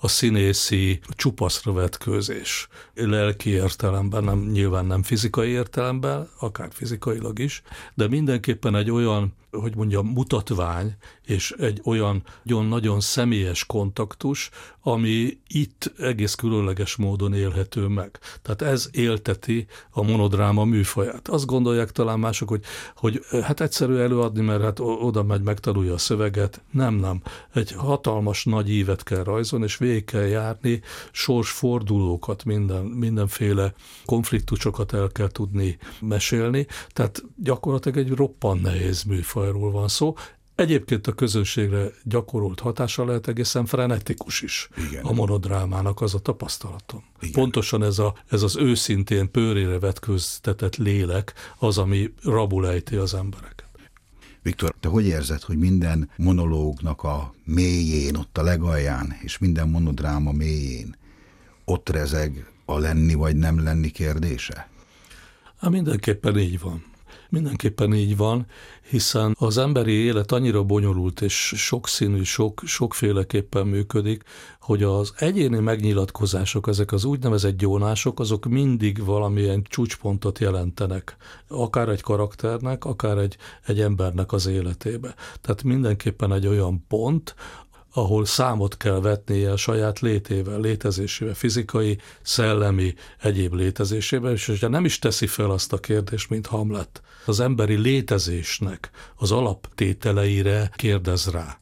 a 0.00 0.08
színészi 0.08 1.00
csupaszra 1.08 1.72
vetkőzés. 1.72 2.68
Lelki 2.94 3.50
értelemben, 3.50 4.24
nem, 4.24 4.38
nyilván 4.38 4.86
nem 4.86 5.02
fizikai 5.02 5.50
értelemben, 5.50 6.28
akár 6.38 6.68
fizikailag 6.72 7.38
is, 7.38 7.62
de 7.94 8.08
mindenképpen 8.08 8.76
egy 8.76 8.90
olyan, 8.90 9.34
hogy 9.50 9.76
mondjam, 9.76 10.06
mutatvány, 10.06 10.94
és 11.24 11.54
egy 11.58 11.80
olyan 11.84 12.22
nagyon-nagyon 12.42 13.00
személyes 13.00 13.66
kontaktus, 13.66 14.50
ami 14.82 15.38
itt 15.46 15.92
egész 15.98 16.34
különleges 16.34 16.96
módon 16.96 17.34
élhető 17.34 17.86
meg. 17.86 18.18
Tehát 18.42 18.62
ez 18.62 18.88
élteti 18.92 19.66
a 19.90 20.02
monodráma 20.02 20.64
műfaját. 20.64 21.28
Azt 21.28 21.46
gondolják 21.46 21.90
talán 21.90 22.18
mások, 22.18 22.48
hogy, 22.48 22.64
hogy 22.96 23.20
hát 23.42 23.60
egyszerű 23.60 23.94
előadni, 23.94 24.42
mert 24.42 24.62
hát 24.62 24.80
oda 24.80 25.22
megy, 25.22 25.42
megtanulja 25.42 25.92
a 25.92 25.98
szöveget. 25.98 26.62
Nem, 26.70 26.94
nem. 26.94 27.22
Egy 27.54 27.72
hatalmas 27.72 28.44
nagy 28.44 28.70
ívet 28.70 29.02
kell 29.02 29.22
rajzolni, 29.22 29.64
és 29.64 29.76
végig 29.76 30.04
kell 30.04 30.26
járni, 30.26 30.80
sorsfordulókat, 31.12 32.44
minden, 32.44 32.84
mindenféle 32.84 33.74
konfliktusokat 34.04 34.92
el 34.92 35.08
kell 35.08 35.28
tudni 35.28 35.78
mesélni. 36.00 36.66
Tehát 36.92 37.22
gyakorlatilag 37.36 37.98
egy 37.98 38.10
roppan 38.10 38.58
nehéz 38.58 39.02
műfajról 39.38 39.70
van 39.70 39.88
szó. 39.88 40.14
Egyébként 40.54 41.06
a 41.06 41.12
közönségre 41.12 41.90
gyakorolt 42.02 42.60
hatása 42.60 43.04
lehet 43.04 43.28
egészen 43.28 43.66
frenetikus 43.66 44.42
is 44.42 44.68
Igen. 44.88 45.04
a 45.04 45.12
monodrámának 45.12 46.00
az 46.00 46.14
a 46.14 46.18
tapasztalatom. 46.18 47.04
Igen. 47.20 47.32
Pontosan 47.32 47.82
ez, 47.82 47.98
a, 47.98 48.14
ez 48.28 48.42
az 48.42 48.56
őszintén 48.56 49.30
pőrére 49.30 49.78
vetköztetett 49.78 50.76
lélek 50.76 51.32
az, 51.58 51.78
ami 51.78 52.12
rabulejti 52.22 52.96
az 52.96 53.14
embereket. 53.14 53.66
Viktor, 54.42 54.74
te 54.80 54.88
hogy 54.88 55.06
érzed, 55.06 55.42
hogy 55.42 55.58
minden 55.58 56.10
monológnak 56.16 57.02
a 57.02 57.34
mélyén, 57.44 58.16
ott 58.16 58.38
a 58.38 58.42
legalján, 58.42 59.16
és 59.22 59.38
minden 59.38 59.68
monodráma 59.68 60.32
mélyén 60.32 60.96
ott 61.64 61.88
rezeg 61.88 62.52
a 62.64 62.78
lenni 62.78 63.14
vagy 63.14 63.36
nem 63.36 63.62
lenni 63.62 63.90
kérdése? 63.90 64.68
Hát 65.60 65.70
mindenképpen 65.70 66.38
így 66.38 66.60
van. 66.60 66.87
Mindenképpen 67.28 67.94
így 67.94 68.16
van, 68.16 68.46
hiszen 68.90 69.36
az 69.38 69.58
emberi 69.58 69.92
élet 69.92 70.32
annyira 70.32 70.62
bonyolult 70.62 71.20
és 71.20 71.52
sokszínű, 71.56 72.22
sok, 72.22 72.62
sokféleképpen 72.64 73.66
működik, 73.66 74.22
hogy 74.60 74.82
az 74.82 75.12
egyéni 75.16 75.58
megnyilatkozások, 75.58 76.68
ezek 76.68 76.92
az 76.92 77.04
úgynevezett 77.04 77.56
gyónások, 77.56 78.20
azok 78.20 78.44
mindig 78.44 79.04
valamilyen 79.04 79.62
csúcspontot 79.62 80.38
jelentenek, 80.38 81.16
akár 81.48 81.88
egy 81.88 82.00
karakternek, 82.00 82.84
akár 82.84 83.18
egy, 83.18 83.36
egy 83.66 83.80
embernek 83.80 84.32
az 84.32 84.46
életébe. 84.46 85.14
Tehát 85.40 85.62
mindenképpen 85.62 86.32
egy 86.32 86.46
olyan 86.46 86.84
pont, 86.88 87.34
ahol 87.92 88.24
számot 88.24 88.76
kell 88.76 89.00
vetnie 89.00 89.52
a 89.52 89.56
saját 89.56 90.00
létével, 90.00 90.60
létezésével, 90.60 91.34
fizikai, 91.34 91.98
szellemi, 92.22 92.94
egyéb 93.20 93.52
létezésével, 93.54 94.32
és 94.32 94.46
hogyha 94.46 94.68
nem 94.68 94.84
is 94.84 94.98
teszi 94.98 95.26
fel 95.26 95.50
azt 95.50 95.72
a 95.72 95.78
kérdést, 95.78 96.30
mint 96.30 96.46
Hamlet, 96.46 97.02
az 97.26 97.40
emberi 97.40 97.76
létezésnek 97.76 98.90
az 99.16 99.32
alaptételeire 99.32 100.70
kérdez 100.76 101.30
rá. 101.30 101.58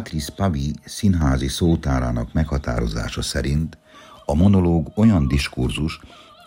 Patrice 0.00 0.32
Pavi 0.32 0.74
színházi 0.84 1.48
szótárának 1.48 2.32
meghatározása 2.32 3.22
szerint 3.22 3.78
A 4.24 4.34
monológ 4.34 4.92
olyan 4.94 5.28
diskurzus, 5.28 6.00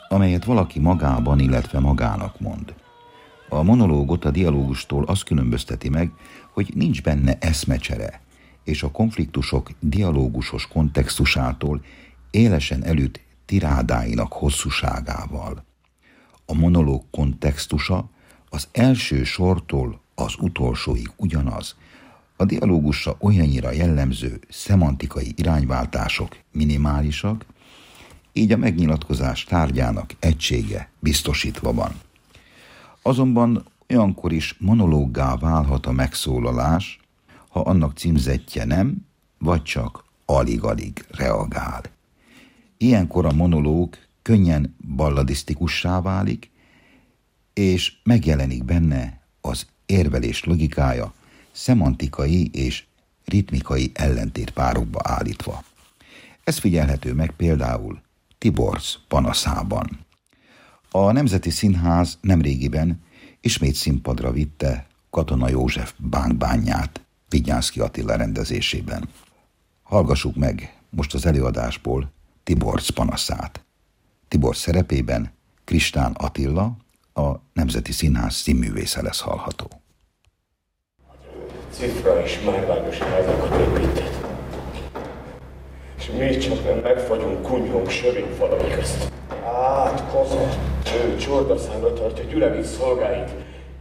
amelyet 0.10 0.46
valaki 0.46 0.80
magában, 0.80 1.40
illetve 1.40 1.80
magának 1.80 2.40
mond. 2.40 2.74
A 3.50 3.64
monológot 3.64 4.26
a 4.26 4.32
dialógustól 4.32 5.04
az 5.04 5.24
különbözteti 5.24 5.90
meg, 5.90 6.12
hogy 6.54 6.72
nincs 6.76 7.02
benne 7.02 7.38
eszmecsere, 7.40 8.22
és 8.64 8.84
a 8.84 8.92
konfliktusok 8.92 9.70
dialógusos 9.80 10.68
kontextusától 10.68 11.82
élesen 12.32 12.84
előtt 12.84 13.20
tirádáinak 13.46 14.34
hosszúságával. 14.34 15.66
A 16.46 16.54
monológ 16.54 17.04
kontextusa 17.12 18.10
az 18.50 18.68
első 18.72 19.24
sortól 19.24 20.02
az 20.16 20.34
utolsóig 20.40 21.12
ugyanaz, 21.16 21.76
a 22.36 22.46
dialógusra 22.46 23.16
olyannyira 23.20 23.72
jellemző 23.72 24.40
szemantikai 24.50 25.34
irányváltások 25.36 26.38
minimálisak, 26.52 27.46
így 28.34 28.52
a 28.52 28.58
megnyilatkozás 28.58 29.44
tárgyának 29.44 30.14
egysége 30.20 30.90
biztosítva 31.00 31.74
van. 31.74 31.92
Azonban 33.02 33.66
olyankor 33.90 34.32
is 34.32 34.56
monológgá 34.60 35.36
válhat 35.36 35.86
a 35.86 35.92
megszólalás, 35.92 37.00
ha 37.50 37.60
annak 37.60 37.98
címzetje 37.98 38.66
nem, 38.66 39.06
vagy 39.38 39.62
csak 39.62 40.04
alig-alig 40.26 41.06
reagál. 41.10 41.82
Ilyenkor 42.78 43.26
a 43.26 43.32
monológ 43.32 43.98
könnyen 44.22 44.76
balladisztikussá 44.96 46.02
válik, 46.02 46.52
és 47.54 47.94
megjelenik 48.04 48.64
benne 48.64 49.22
az 49.42 49.66
érvelés 49.86 50.44
logikája 50.44 51.14
szemantikai 51.54 52.50
és 52.54 52.84
ritmikai 53.26 53.92
ellentétpárokba 53.94 55.00
állítva. 55.04 55.64
Ez 56.44 56.58
figyelhető 56.58 57.14
meg 57.14 57.32
például 57.32 58.02
Tiborz 58.38 59.00
panaszában. 59.08 60.06
A 60.92 61.12
Nemzeti 61.12 61.50
Színház 61.50 62.18
nemrégiben 62.22 63.02
ismét 63.42 63.76
színpadra 63.76 64.32
vitte 64.32 64.88
Katona 65.10 65.50
József 65.50 65.94
bánkbányát 65.98 67.02
Vigyánszki 67.30 67.80
Attila 67.80 68.16
rendezésében. 68.16 69.10
Hallgassuk 69.84 70.36
meg 70.36 70.78
most 70.90 71.14
az 71.14 71.26
előadásból 71.26 72.12
Tiborz 72.44 72.90
panaszát. 72.90 73.64
Tibor 74.28 74.56
szerepében 74.56 75.32
Kristán 75.64 76.12
Attila, 76.12 76.78
a 77.14 77.36
Nemzeti 77.54 77.92
Színház 77.92 78.36
színművésze 78.36 79.02
lesz 79.02 79.20
hallható. 79.20 79.83
Cifra 81.74 82.22
és 82.24 82.40
márványos 82.46 82.98
házakat 82.98 83.60
épített. 83.60 84.14
És 85.98 86.10
mi 86.18 86.38
csak 86.38 86.64
nem 86.64 86.78
megfagyunk 86.78 87.42
kunyhónk 87.42 87.90
sörény 87.90 88.30
falai 88.38 88.70
közt. 88.70 89.12
Átkozott. 89.46 90.56
Ő 91.06 91.16
csordaszánra 91.16 91.94
tartja 91.94 92.24
gyülemény 92.24 92.64
szolgáit. 92.64 93.30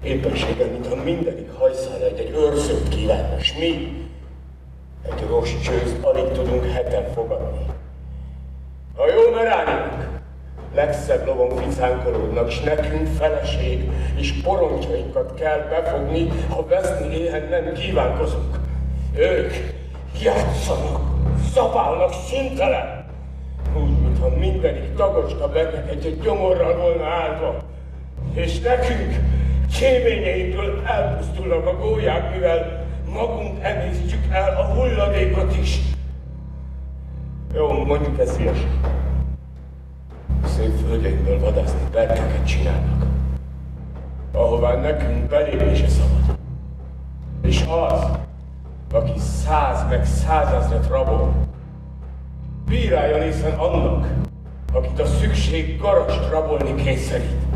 Éppenséggel, 0.03 0.69
mintha 0.69 1.03
mindenik 1.03 1.53
hajszára 1.59 2.05
egy-egy 2.05 2.31
őrzőt 2.31 2.89
kívánna, 2.89 3.37
és 3.39 3.55
mi 3.59 4.03
egy 5.07 5.27
rossz 5.29 5.53
csőzt 5.65 5.97
alig 6.03 6.33
tudunk 6.33 6.65
heten 6.65 7.13
fogadni. 7.15 7.67
A 8.97 9.07
jó 9.07 9.35
merányunk, 9.35 10.22
legszebb 10.75 11.27
lovon 11.27 11.57
ficánkolódnak, 11.57 12.51
s 12.51 12.61
nekünk 12.61 13.07
feleség, 13.07 13.91
és 14.17 14.33
porontjainkat 14.33 15.35
kell 15.35 15.59
befogni, 15.71 16.29
ha 16.49 16.67
veszni 16.67 17.17
éhen 17.17 17.49
nem 17.51 17.73
kívánkozunk. 17.73 18.59
Ők 19.17 19.53
játszanak, 20.23 21.01
szabálnak 21.55 22.13
szintelen, 22.13 23.05
úgy, 23.77 23.99
mintha 24.03 24.29
mindenik 24.39 24.97
bennek 25.53 25.91
egy 25.91 26.21
gyomorral 26.23 26.77
volna 26.77 27.05
állva. 27.05 27.57
És 28.35 28.61
nekünk 28.61 29.15
kéményeinkből 29.79 30.83
elpusztulnak 30.87 31.67
a 31.67 31.77
gólyák, 31.77 32.35
mivel 32.35 32.87
magunk 33.15 33.63
emésztjük 33.63 34.25
el 34.31 34.57
a 34.57 34.65
hulladékot 34.65 35.57
is. 35.57 35.79
Jó, 37.55 37.85
mondjuk 37.85 38.19
ez 38.19 38.39
ilyesmi 38.39 38.81
szép 40.57 40.73
földjeinkből 40.87 41.41
vadászni 41.41 41.81
berkeket 41.93 42.47
csinálnak, 42.47 43.07
ahová 44.33 44.75
nekünk 44.75 45.29
belépése 45.29 45.89
szabad. 45.89 46.39
És 47.43 47.65
az, 47.69 48.05
aki 48.93 49.19
száz 49.19 49.89
meg 49.89 50.07
százezret 50.07 50.89
rabol, 50.89 51.35
bírálja 52.67 53.23
hiszen 53.23 53.59
annak, 53.59 54.09
akit 54.73 55.01
a 55.01 55.07
szükség 55.07 55.81
garast 55.81 56.31
rabolni 56.31 56.83
kényszerít. 56.83 57.47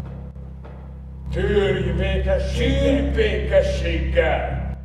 Tűrj 1.32 1.90
békességgel! 1.90 3.12
békességgel! 3.12 4.76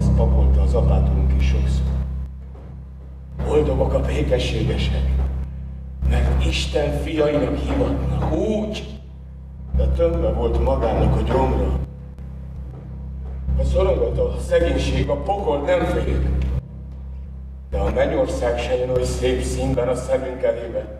Ezt 0.00 0.12
papolta 0.16 0.62
az 0.62 0.74
apátunk 0.74 1.32
is 1.38 1.48
sokszor. 1.48 1.84
Boldogok 3.46 3.92
a 3.92 4.00
békességesek, 4.00 5.19
mert 6.10 6.44
Isten 6.44 6.92
fiainak 7.02 7.56
hivatnak 7.56 8.32
úgy, 8.32 9.00
de 9.76 9.86
tömve 9.86 10.28
volt 10.28 10.64
magának 10.64 11.16
a 11.16 11.22
gyomra. 11.22 11.78
A 13.58 13.64
szorongató 13.64 14.24
a 14.24 14.38
szegénység, 14.48 15.08
a 15.08 15.16
pokol 15.16 15.58
nem 15.58 15.84
fél. 15.84 16.20
De 17.70 17.78
a 17.78 17.90
mennyország 17.94 18.58
se 18.58 18.76
jön 18.76 18.90
oly 18.90 19.04
szép 19.04 19.42
színben 19.42 19.88
a 19.88 19.94
szemünk 19.94 20.42
elébe. 20.42 20.98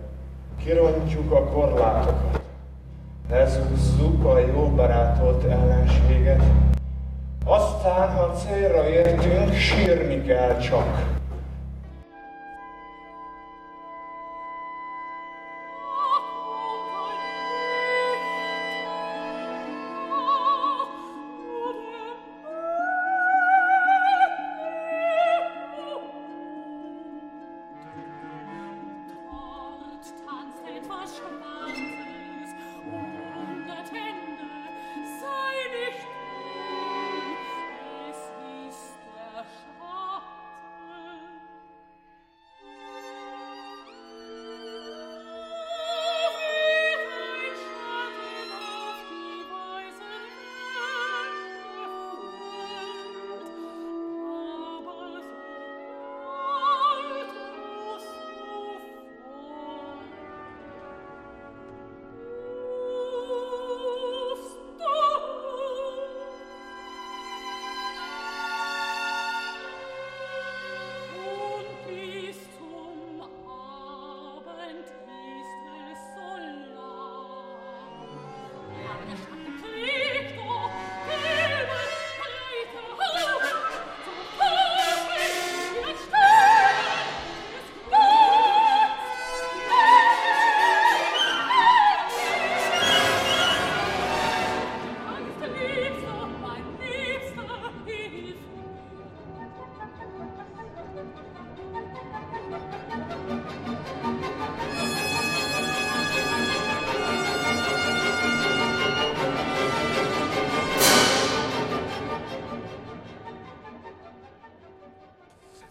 Kirontjuk 0.65 1.33
a 1.33 1.45
korlátokat. 1.45 2.41
Lezúzzuk 3.31 4.25
a 4.25 4.39
jó 4.39 4.73
barátolt 4.77 5.45
ellenséget. 5.45 6.43
Aztán, 7.45 8.17
ha 8.17 8.33
célra 8.33 8.89
értünk, 8.89 9.55
sírni 9.55 10.23
kell 10.23 10.59
csak. 10.59 11.20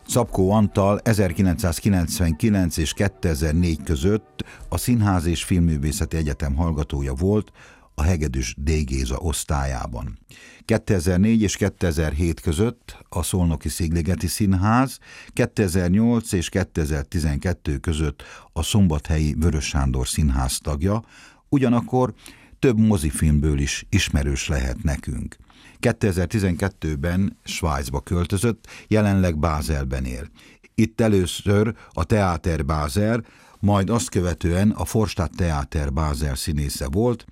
Szabkó 0.09 0.51
Antal 0.51 0.99
1999 1.03 2.77
és 2.77 2.93
2004 2.93 3.83
között 3.83 4.45
a 4.69 4.77
Színház 4.77 5.25
és 5.25 5.43
Filmművészeti 5.43 6.17
Egyetem 6.17 6.55
hallgatója 6.55 7.13
volt 7.13 7.51
a 7.95 8.01
Hegedűs 8.01 8.55
D. 8.57 8.69
Géza 8.85 9.17
osztályában. 9.17 10.19
2004 10.65 11.41
és 11.41 11.55
2007 11.55 12.39
között 12.39 12.97
a 13.09 13.23
Szolnoki 13.23 13.69
Szigligeti 13.69 14.27
Színház, 14.27 14.99
2008 15.33 16.31
és 16.31 16.49
2012 16.49 17.77
között 17.77 18.23
a 18.53 18.63
Szombathelyi 18.63 19.35
Vörös 19.39 19.65
Sándor 19.65 20.07
Színház 20.07 20.57
tagja, 20.57 21.03
ugyanakkor 21.49 22.13
több 22.59 22.79
mozifilmből 22.79 23.59
is 23.59 23.85
ismerős 23.89 24.47
lehet 24.47 24.83
nekünk. 24.83 25.35
2012-ben 25.79 27.37
Svájcba 27.43 27.99
költözött, 27.99 28.67
jelenleg 28.87 29.37
Bázelben 29.37 30.05
él. 30.05 30.29
Itt 30.75 31.01
először 31.01 31.75
a 31.91 32.03
Teáter 32.03 32.65
Bázel, 32.65 33.25
majd 33.59 33.89
azt 33.89 34.09
követően 34.09 34.69
a 34.69 34.85
Forstadt 34.85 35.35
Teáter 35.35 35.93
Bázel 35.93 36.35
színésze 36.35 36.87
volt, 36.87 37.25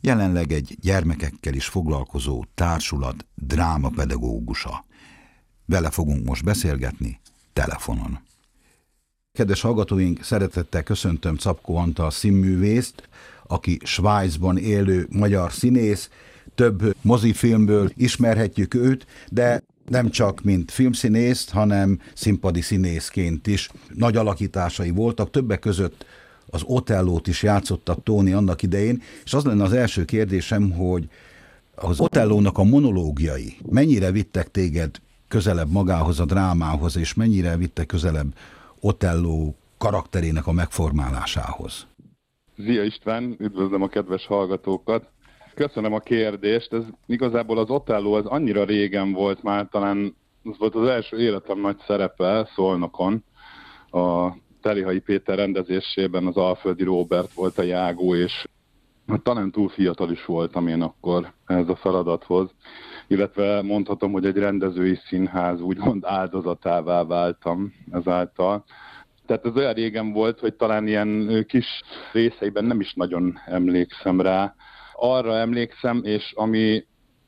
jelenleg 0.00 0.52
egy 0.52 0.76
gyermekekkel 0.80 1.54
is 1.54 1.66
foglalkozó 1.66 2.44
társulat 2.54 3.26
drámapedagógusa. 3.34 4.84
Vele 5.66 5.90
fogunk 5.90 6.26
most 6.26 6.44
beszélgetni 6.44 7.20
telefonon. 7.52 8.18
Kedves 9.32 9.60
hallgatóink, 9.60 10.22
szeretettel 10.22 10.82
köszöntöm 10.82 11.36
Capkó 11.36 11.76
Antal 11.76 12.10
színművészt, 12.10 13.08
aki 13.54 13.78
Svájcban 13.82 14.58
élő 14.58 15.06
magyar 15.10 15.52
színész, 15.52 16.10
több 16.54 16.96
mozifilmből 17.00 17.90
ismerhetjük 17.96 18.74
őt, 18.74 19.06
de 19.30 19.62
nem 19.88 20.10
csak 20.10 20.42
mint 20.42 20.70
filmszínészt, 20.70 21.50
hanem 21.50 22.00
színpadi 22.14 22.60
színészként 22.60 23.46
is. 23.46 23.70
Nagy 23.94 24.16
alakításai 24.16 24.90
voltak, 24.90 25.30
többek 25.30 25.58
között 25.58 26.04
az 26.46 26.62
Otellót 26.64 27.26
is 27.26 27.42
játszotta 27.42 27.94
Tóni 27.94 28.32
annak 28.32 28.62
idején, 28.62 29.02
és 29.24 29.34
az 29.34 29.44
lenne 29.44 29.62
az 29.62 29.72
első 29.72 30.04
kérdésem, 30.04 30.70
hogy 30.70 31.08
az 31.74 32.00
Otellónak 32.00 32.58
a 32.58 32.64
monológiai 32.64 33.56
mennyire 33.70 34.10
vittek 34.10 34.50
téged 34.50 34.90
közelebb 35.28 35.70
magához 35.70 36.20
a 36.20 36.24
drámához, 36.24 36.96
és 36.96 37.14
mennyire 37.14 37.56
vittek 37.56 37.86
közelebb 37.86 38.34
Otelló 38.80 39.54
karakterének 39.78 40.46
a 40.46 40.52
megformálásához? 40.52 41.86
Zia 42.56 42.82
István, 42.82 43.36
üdvözlöm 43.38 43.82
a 43.82 43.88
kedves 43.88 44.26
hallgatókat! 44.26 45.08
Köszönöm 45.54 45.92
a 45.92 45.98
kérdést. 45.98 46.72
Ez 46.72 46.82
igazából 47.06 47.58
az 47.58 47.70
Otello 47.70 48.12
az 48.12 48.26
annyira 48.26 48.64
régen 48.64 49.12
volt 49.12 49.42
már, 49.42 49.68
talán 49.70 50.16
az 50.44 50.58
volt 50.58 50.74
az 50.74 50.86
első 50.86 51.20
életem 51.20 51.60
nagy 51.60 51.76
szerepe 51.86 52.50
Szolnokon. 52.54 53.24
A 53.90 54.32
Telihai 54.62 55.00
Péter 55.00 55.36
rendezésében 55.36 56.26
az 56.26 56.36
Alföldi 56.36 56.84
Robert 56.84 57.32
volt 57.32 57.58
a 57.58 57.62
jágó, 57.62 58.14
és 58.14 58.46
hát 59.06 59.22
talán 59.22 59.50
túl 59.50 59.68
fiatal 59.68 60.10
is 60.10 60.24
voltam 60.24 60.66
én 60.66 60.82
akkor 60.82 61.32
ez 61.46 61.68
a 61.68 61.76
feladathoz, 61.76 62.50
illetve 63.06 63.62
mondhatom, 63.62 64.12
hogy 64.12 64.26
egy 64.26 64.36
rendezői 64.36 64.98
színház 65.06 65.60
úgymond 65.60 66.04
áldozatává 66.04 67.04
váltam 67.04 67.72
ezáltal. 67.90 68.64
Tehát 69.26 69.46
ez 69.46 69.56
olyan 69.56 69.72
régen 69.72 70.12
volt, 70.12 70.38
hogy 70.38 70.54
talán 70.54 70.86
ilyen 70.86 71.44
kis 71.48 71.66
részeiben 72.12 72.64
nem 72.64 72.80
is 72.80 72.92
nagyon 72.94 73.38
emlékszem 73.46 74.20
rá, 74.20 74.54
arra 74.94 75.36
emlékszem, 75.36 76.00
és 76.04 76.32
ami, 76.34 76.84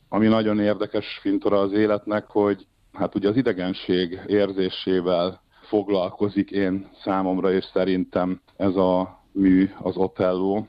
ami 0.09 0.27
nagyon 0.27 0.61
érdekes 0.61 1.19
fintora 1.21 1.61
az 1.61 1.73
életnek, 1.73 2.27
hogy 2.27 2.67
hát 2.93 3.15
ugye 3.15 3.29
az 3.29 3.37
idegenség 3.37 4.21
érzésével 4.27 5.41
foglalkozik 5.63 6.51
én 6.51 6.89
számomra, 7.03 7.53
és 7.53 7.65
szerintem 7.73 8.41
ez 8.57 8.77
a 8.77 9.23
mű, 9.33 9.71
az 9.79 9.97
Otello, 9.97 10.65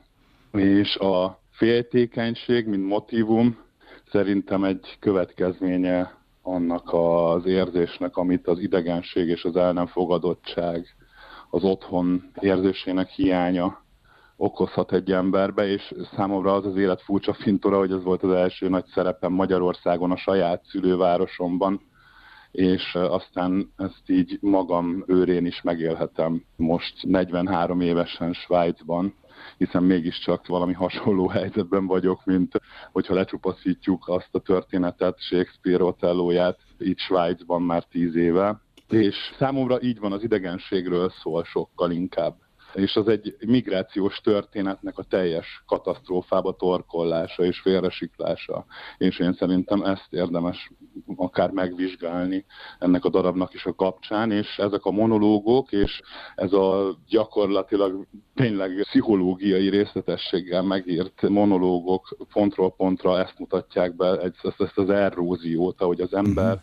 és 0.52 0.96
a 0.96 1.40
féltékenység, 1.50 2.66
mint 2.66 2.86
motivum, 2.86 3.58
szerintem 4.10 4.64
egy 4.64 4.96
következménye 5.00 6.16
annak 6.42 6.92
az 6.92 7.46
érzésnek, 7.46 8.16
amit 8.16 8.46
az 8.46 8.58
idegenség 8.58 9.28
és 9.28 9.44
az 9.44 9.56
el 9.56 9.72
nem 9.72 9.86
fogadottság, 9.86 10.86
az 11.50 11.62
otthon 11.64 12.30
érzésének 12.40 13.08
hiánya 13.08 13.86
okozhat 14.36 14.92
egy 14.92 15.12
emberbe, 15.12 15.66
és 15.66 15.94
számomra 16.14 16.52
az 16.52 16.66
az 16.66 16.76
élet 16.76 17.02
furcsa 17.02 17.34
fintora, 17.34 17.78
hogy 17.78 17.92
ez 17.92 18.02
volt 18.02 18.22
az 18.22 18.32
első 18.32 18.68
nagy 18.68 18.86
szerepem 18.86 19.32
Magyarországon, 19.32 20.10
a 20.10 20.16
saját 20.16 20.64
szülővárosomban, 20.64 21.80
és 22.50 22.94
aztán 22.94 23.72
ezt 23.76 24.02
így 24.06 24.38
magam 24.40 25.04
őrén 25.06 25.46
is 25.46 25.62
megélhetem 25.62 26.44
most 26.56 26.94
43 27.02 27.80
évesen 27.80 28.32
Svájcban, 28.32 29.14
hiszen 29.56 29.82
mégiscsak 29.82 30.46
valami 30.46 30.72
hasonló 30.72 31.28
helyzetben 31.38 31.86
vagyok, 31.86 32.24
mint 32.24 32.60
hogyha 32.92 33.14
lecsupaszítjuk 33.14 34.08
azt 34.08 34.28
a 34.34 34.40
történetet, 34.40 35.20
Shakespeare 35.20 35.84
Otellóját 35.84 36.58
itt 36.78 36.98
Svájcban 36.98 37.62
már 37.62 37.84
tíz 37.84 38.14
éve. 38.14 38.60
És 38.88 39.16
számomra 39.38 39.82
így 39.82 39.98
van, 39.98 40.12
az 40.12 40.22
idegenségről 40.22 41.12
szól 41.22 41.44
sokkal 41.44 41.90
inkább. 41.90 42.36
És 42.74 42.96
az 42.96 43.08
egy 43.08 43.36
migrációs 43.46 44.20
történetnek 44.20 44.98
a 44.98 45.02
teljes 45.02 45.62
katasztrófába 45.66 46.52
torkollása 46.52 47.44
és 47.44 47.60
félresiklása. 47.60 48.64
És 48.98 49.18
én 49.18 49.32
szerintem 49.32 49.82
ezt 49.82 50.06
érdemes 50.10 50.70
akár 51.16 51.50
megvizsgálni 51.50 52.44
ennek 52.78 53.04
a 53.04 53.08
darabnak 53.08 53.54
is 53.54 53.64
a 53.64 53.74
kapcsán, 53.74 54.30
és 54.30 54.58
ezek 54.58 54.84
a 54.84 54.90
monológok, 54.90 55.72
és 55.72 56.00
ez 56.34 56.52
a 56.52 56.96
gyakorlatilag 57.08 58.06
tényleg 58.34 58.80
pszichológiai 58.80 59.68
részletességgel 59.68 60.62
megírt 60.62 61.28
monológok 61.28 62.16
pontról 62.32 62.72
pontra 62.72 63.18
ezt 63.18 63.38
mutatják 63.38 63.96
be, 63.96 64.20
ezt, 64.20 64.54
ezt 64.58 64.78
az 64.78 64.90
eróziót, 64.90 65.80
ahogy 65.80 66.00
az 66.00 66.14
ember 66.14 66.62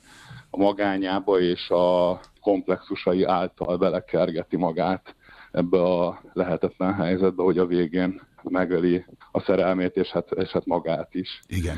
a 0.55 0.57
magányába 0.57 1.39
és 1.39 1.69
a 1.69 2.19
komplexusai 2.41 3.23
által 3.23 3.77
belekergeti 3.77 4.57
magát 4.57 5.15
ebbe 5.51 5.81
a 5.83 6.21
lehetetlen 6.33 6.93
helyzetbe, 6.93 7.43
hogy 7.43 7.57
a 7.57 7.65
végén 7.65 8.21
megöli 8.43 9.05
a 9.31 9.41
szerelmét, 9.41 9.95
és 9.95 10.07
hát, 10.07 10.31
és 10.31 10.49
hát 10.49 10.65
magát 10.65 11.13
is. 11.15 11.39
Igen. 11.47 11.77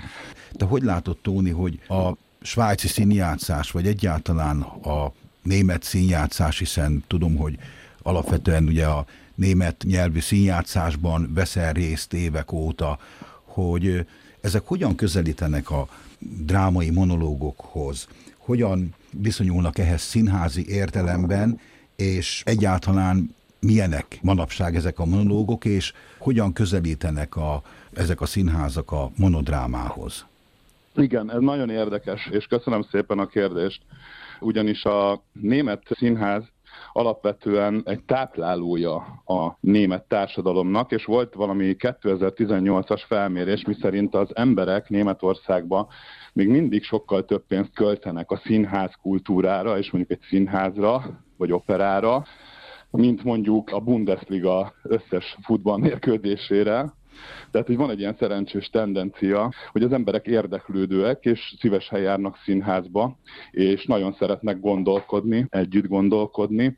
De 0.52 0.66
hogy 0.66 0.82
látod, 0.82 1.18
Tóni, 1.18 1.50
hogy 1.50 1.80
a 1.88 2.12
svájci 2.42 2.88
színjátszás, 2.88 3.72
vagy 3.72 3.88
egyáltalán 3.88 4.62
a 4.62 5.12
német 5.42 5.84
színjátszás, 5.84 6.60
hiszen 6.60 7.04
tudom, 7.08 7.36
hogy 7.36 7.56
alapvetően 8.02 8.64
ugye 8.64 8.86
a 8.86 9.06
német 9.36 9.84
nyelvű 9.88 10.20
színjátszásban 10.20 11.32
veszel 11.34 11.74
részt 11.74 12.14
évek 12.14 12.52
óta, 12.52 13.00
hogy 13.44 14.06
ezek 14.42 14.62
hogyan 14.66 14.96
közelítenek 14.96 15.72
a 15.72 15.88
drámai 16.20 16.90
monológokhoz, 16.90 18.08
hogyan 18.48 18.94
viszonyulnak 19.22 19.78
ehhez 19.78 20.02
színházi 20.02 20.66
értelemben, 20.68 21.60
és 21.96 22.42
egyáltalán 22.46 23.36
milyenek 23.60 24.20
manapság 24.22 24.76
ezek 24.76 25.00
a 25.00 25.06
monológok, 25.06 25.66
és 25.66 25.94
hogyan 26.18 26.54
közelítenek 26.54 27.36
a, 27.36 27.62
ezek 27.94 28.22
a 28.22 28.26
színházak 28.26 28.92
a 28.92 29.10
monodrámához? 29.18 30.26
Igen, 30.96 31.32
ez 31.32 31.40
nagyon 31.40 31.70
érdekes, 31.70 32.30
és 32.32 32.46
köszönöm 32.46 32.82
szépen 32.92 33.20
a 33.20 33.26
kérdést. 33.26 33.82
Ugyanis 34.40 34.84
a 34.84 35.24
német 35.32 35.82
színház 35.98 36.44
alapvetően 36.94 37.82
egy 37.86 38.04
táplálója 38.04 38.96
a 39.26 39.58
német 39.60 40.04
társadalomnak, 40.04 40.92
és 40.92 41.06
volt 41.06 41.34
valami 41.34 41.76
2018-as 41.80 43.04
felmérés, 43.08 43.66
miszerint 43.66 44.16
az 44.16 44.36
emberek 44.36 44.90
Németországban 44.90 45.88
még 46.38 46.48
mindig 46.48 46.84
sokkal 46.84 47.26
több 47.26 47.46
pénzt 47.48 47.74
költenek 47.74 48.32
a 48.32 48.38
színház 48.38 48.94
kultúrára, 49.02 49.78
és 49.78 49.92
mondjuk 49.92 50.20
egy 50.20 50.28
színházra, 50.28 51.22
vagy 51.38 51.52
operára, 51.52 52.26
mint 52.90 53.24
mondjuk 53.24 53.70
a 53.72 53.80
Bundesliga 53.80 54.74
összes 54.84 55.38
futballmérkőzésére. 55.42 56.94
Tehát, 57.52 57.68
hogy 57.68 57.76
van 57.76 57.90
egy 57.90 58.00
ilyen 58.00 58.16
szerencsés 58.20 58.70
tendencia, 58.70 59.52
hogy 59.72 59.84
az 59.84 59.92
emberek 59.92 60.26
érdeklődőek, 60.28 61.26
és 61.26 61.56
szívesen 61.60 62.00
járnak 62.00 62.38
színházba, 62.44 63.18
és 63.52 63.86
nagyon 63.86 64.14
szeretnek 64.14 64.60
gondolkodni, 64.60 65.46
együtt 65.50 65.88
gondolkodni, 65.88 66.78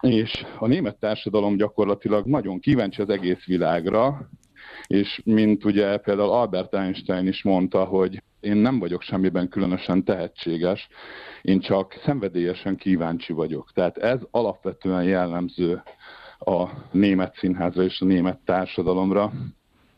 és 0.00 0.44
a 0.58 0.66
német 0.66 0.98
társadalom 0.98 1.56
gyakorlatilag 1.56 2.26
nagyon 2.26 2.58
kíváncsi 2.58 3.02
az 3.02 3.08
egész 3.08 3.44
világra, 3.44 4.28
és 4.86 5.20
mint 5.24 5.64
ugye 5.64 5.96
például 5.96 6.30
Albert 6.30 6.74
Einstein 6.74 7.26
is 7.26 7.42
mondta, 7.42 7.84
hogy 7.84 8.22
én 8.40 8.56
nem 8.56 8.78
vagyok 8.78 9.02
semmiben 9.02 9.48
különösen 9.48 10.04
tehetséges, 10.04 10.88
én 11.42 11.60
csak 11.60 11.98
szenvedélyesen 12.04 12.76
kíváncsi 12.76 13.32
vagyok. 13.32 13.70
Tehát 13.74 13.96
ez 13.96 14.20
alapvetően 14.30 15.04
jellemző 15.04 15.82
a 16.38 16.68
német 16.90 17.34
színházra 17.34 17.82
és 17.82 18.00
a 18.00 18.04
német 18.04 18.38
társadalomra. 18.44 19.32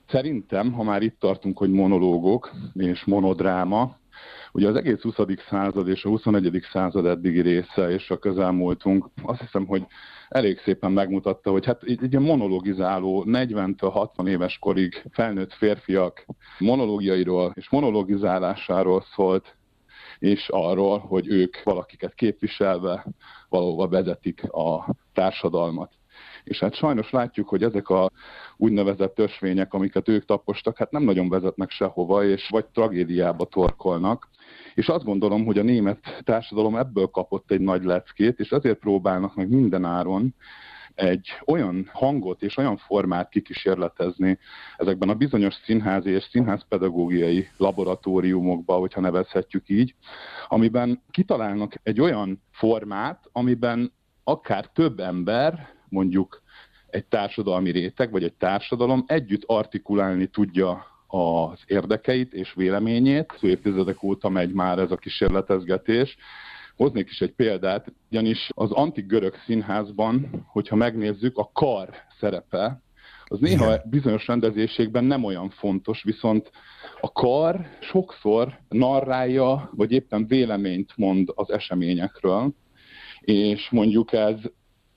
Szerintem, 0.08 0.72
ha 0.72 0.82
már 0.82 1.02
itt 1.02 1.18
tartunk, 1.18 1.58
hogy 1.58 1.70
monológok 1.70 2.50
és 2.74 3.04
monodráma, 3.04 3.96
Ugye 4.57 4.69
az 4.69 4.77
egész 4.77 5.01
20. 5.01 5.14
század 5.49 5.88
és 5.88 6.05
a 6.05 6.09
21. 6.09 6.67
század 6.73 7.07
eddigi 7.07 7.40
része 7.40 7.90
és 7.90 8.11
a 8.11 8.19
közelmúltunk 8.19 9.09
azt 9.23 9.40
hiszem, 9.40 9.67
hogy 9.67 9.87
elég 10.29 10.59
szépen 10.59 10.93
megmutatta, 10.93 11.51
hogy 11.51 11.64
hát 11.67 11.83
egy, 11.83 12.03
egy 12.03 12.19
monologizáló 12.19 13.25
40-60 13.27 14.29
éves 14.29 14.59
korig 14.59 15.03
felnőtt 15.11 15.53
férfiak 15.53 16.27
monológiairól 16.59 17.53
és 17.55 17.71
monologizálásáról 17.71 19.05
szólt, 19.14 19.57
és 20.19 20.49
arról, 20.49 20.99
hogy 20.99 21.29
ők 21.29 21.62
valakiket 21.62 22.14
képviselve 22.14 23.07
valóban 23.49 23.90
vezetik 23.90 24.53
a 24.53 24.95
társadalmat. 25.12 25.93
És 26.45 26.59
hát 26.59 26.75
sajnos 26.75 27.11
látjuk, 27.11 27.49
hogy 27.49 27.62
ezek 27.62 27.88
a 27.88 28.11
úgynevezett 28.57 29.19
ösvények, 29.19 29.75
amiket 29.75 30.09
ők 30.09 30.25
tapostak, 30.25 30.77
hát 30.77 30.90
nem 30.90 31.03
nagyon 31.03 31.29
vezetnek 31.29 31.71
sehova, 31.71 32.25
és 32.25 32.49
vagy 32.49 32.67
tragédiába 32.67 33.45
torkolnak. 33.45 34.29
És 34.74 34.88
azt 34.88 35.04
gondolom, 35.04 35.44
hogy 35.44 35.58
a 35.58 35.62
német 35.62 36.22
társadalom 36.24 36.76
ebből 36.76 37.06
kapott 37.06 37.50
egy 37.50 37.60
nagy 37.60 37.84
leckét, 37.84 38.38
és 38.38 38.50
ezért 38.50 38.78
próbálnak 38.78 39.34
meg 39.34 39.48
minden 39.48 39.84
áron 39.84 40.34
egy 40.94 41.28
olyan 41.46 41.90
hangot 41.92 42.42
és 42.42 42.56
olyan 42.56 42.76
formát 42.76 43.28
kikísérletezni 43.28 44.38
ezekben 44.76 45.08
a 45.08 45.14
bizonyos 45.14 45.54
színházi 45.64 46.10
és 46.10 46.28
színházpedagógiai 46.30 47.48
laboratóriumokba, 47.56 48.74
hogyha 48.74 49.00
nevezhetjük 49.00 49.68
így, 49.68 49.94
amiben 50.48 51.02
kitalálnak 51.10 51.74
egy 51.82 52.00
olyan 52.00 52.42
formát, 52.50 53.28
amiben 53.32 53.92
akár 54.24 54.66
több 54.66 55.00
ember, 55.00 55.68
mondjuk 55.88 56.42
egy 56.87 57.04
társadalmi 57.04 57.70
réteg, 57.70 58.10
vagy 58.10 58.24
egy 58.24 58.34
társadalom 58.34 59.04
együtt 59.06 59.42
artikulálni 59.46 60.26
tudja 60.26 60.93
az 61.14 61.59
érdekeit 61.66 62.33
és 62.33 62.53
véleményét. 62.55 63.33
Évtizedek 63.40 64.03
óta 64.03 64.29
megy 64.29 64.53
már 64.53 64.79
ez 64.79 64.90
a 64.90 64.96
kísérletezgetés. 64.96 66.16
Hoznék 66.77 67.11
is 67.11 67.20
egy 67.20 67.33
példát, 67.33 67.92
ugyanis 68.11 68.50
az 68.55 68.72
antik 68.72 69.07
görög 69.07 69.35
színházban, 69.46 70.44
hogyha 70.46 70.77
megnézzük, 70.77 71.38
a 71.38 71.50
kar 71.53 71.88
szerepe, 72.20 72.83
az 73.24 73.38
néha 73.38 73.77
bizonyos 73.85 74.27
rendezéségben 74.27 75.05
nem 75.05 75.24
olyan 75.24 75.50
fontos, 75.50 76.03
viszont 76.03 76.50
a 77.00 77.12
kar 77.12 77.66
sokszor 77.81 78.59
narrálja, 78.68 79.70
vagy 79.72 79.92
éppen 79.92 80.27
véleményt 80.27 80.92
mond 80.96 81.29
az 81.35 81.50
eseményekről, 81.50 82.55
és 83.20 83.70
mondjuk 83.70 84.12
ez 84.12 84.37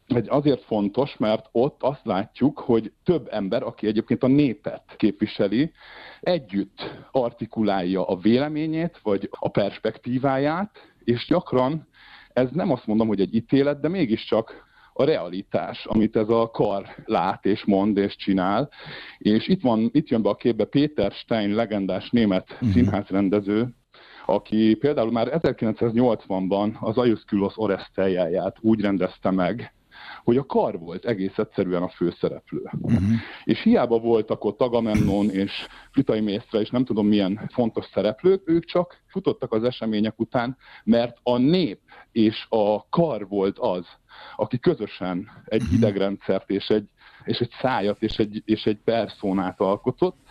egy 0.07 0.29
azért 0.29 0.63
fontos, 0.63 1.17
mert 1.17 1.49
ott 1.51 1.83
azt 1.83 2.05
látjuk, 2.05 2.59
hogy 2.59 2.91
több 3.03 3.27
ember, 3.31 3.63
aki 3.63 3.87
egyébként 3.87 4.23
a 4.23 4.27
népet 4.27 4.83
képviseli, 4.97 5.71
együtt 6.19 7.05
artikulálja 7.11 8.05
a 8.05 8.15
véleményét, 8.15 8.99
vagy 9.03 9.29
a 9.31 9.49
perspektíváját, 9.49 10.71
és 11.03 11.25
gyakran 11.27 11.87
ez 12.33 12.49
nem 12.51 12.71
azt 12.71 12.87
mondom, 12.87 13.07
hogy 13.07 13.21
egy 13.21 13.35
ítélet, 13.35 13.79
de 13.79 13.87
mégiscsak 13.87 14.65
a 14.93 15.03
realitás, 15.03 15.85
amit 15.85 16.15
ez 16.15 16.29
a 16.29 16.49
kar 16.49 16.85
lát 17.05 17.45
és 17.45 17.65
mond 17.65 17.97
és 17.97 18.15
csinál. 18.15 18.69
És 19.17 19.47
itt, 19.47 19.61
van, 19.61 19.89
itt 19.91 20.07
jön 20.07 20.21
be 20.21 20.29
a 20.29 20.35
képbe 20.35 20.65
Péter 20.65 21.11
Stein, 21.11 21.55
legendás 21.55 22.09
német 22.09 22.51
uh-huh. 22.51 22.69
színházrendező, 22.69 23.67
aki 24.25 24.75
például 24.75 25.11
már 25.11 25.29
1980-ban 25.31 26.79
az 26.79 26.97
Ajuszkülos 26.97 27.53
Oresteljáját 27.55 28.57
úgy 28.61 28.81
rendezte 28.81 29.31
meg, 29.31 29.73
hogy 30.23 30.37
a 30.37 30.45
kar 30.45 30.79
volt 30.79 31.05
egész 31.05 31.37
egyszerűen 31.37 31.83
a 31.83 31.89
főszereplő. 31.89 32.61
Uh-huh. 32.81 33.01
És 33.43 33.61
hiába 33.61 33.99
voltak 33.99 34.43
ott 34.43 34.61
Agamemnon 34.61 35.29
és 35.29 35.51
Fritai 35.91 36.19
Mészre, 36.19 36.59
és 36.59 36.69
nem 36.69 36.85
tudom 36.85 37.07
milyen 37.07 37.49
fontos 37.53 37.85
szereplők, 37.93 38.41
ők 38.45 38.65
csak 38.65 38.97
futottak 39.07 39.53
az 39.53 39.63
események 39.63 40.19
után, 40.19 40.57
mert 40.83 41.17
a 41.23 41.37
nép 41.37 41.79
és 42.11 42.45
a 42.49 42.89
kar 42.89 43.27
volt 43.27 43.57
az, 43.59 43.85
aki 44.35 44.59
közösen 44.59 45.29
egy 45.45 45.61
uh-huh. 45.61 45.77
idegrendszert 45.77 46.49
és 46.49 46.67
egy, 46.67 46.89
és 47.23 47.37
egy 47.37 47.51
szájat 47.61 48.01
és 48.01 48.17
egy, 48.17 48.41
és 48.45 48.65
egy 48.65 48.79
perszónát 48.83 49.59
alkotott, 49.59 50.26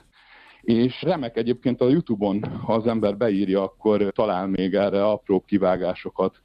és 0.67 1.03
remek 1.03 1.37
egyébként 1.37 1.81
a 1.81 1.89
Youtube-on, 1.89 2.45
ha 2.45 2.75
az 2.75 2.87
ember 2.87 3.17
beírja, 3.17 3.63
akkor 3.63 4.13
talál 4.15 4.47
még 4.47 4.75
erre 4.75 5.05
apró 5.05 5.41
kivágásokat. 5.41 6.43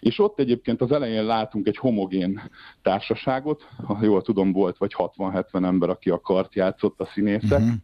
És 0.00 0.18
ott 0.18 0.38
egyébként 0.38 0.80
az 0.80 0.92
elején 0.92 1.24
látunk 1.24 1.66
egy 1.66 1.76
homogén 1.76 2.40
társaságot, 2.82 3.68
ha 3.86 3.98
jól 4.02 4.22
tudom, 4.22 4.52
volt 4.52 4.78
vagy 4.78 4.94
60-70 4.96 5.64
ember, 5.64 5.88
aki 5.88 6.10
a 6.10 6.20
kart 6.20 6.54
játszott 6.54 7.00
a 7.00 7.06
színészek, 7.06 7.60
uh-huh. 7.60 7.74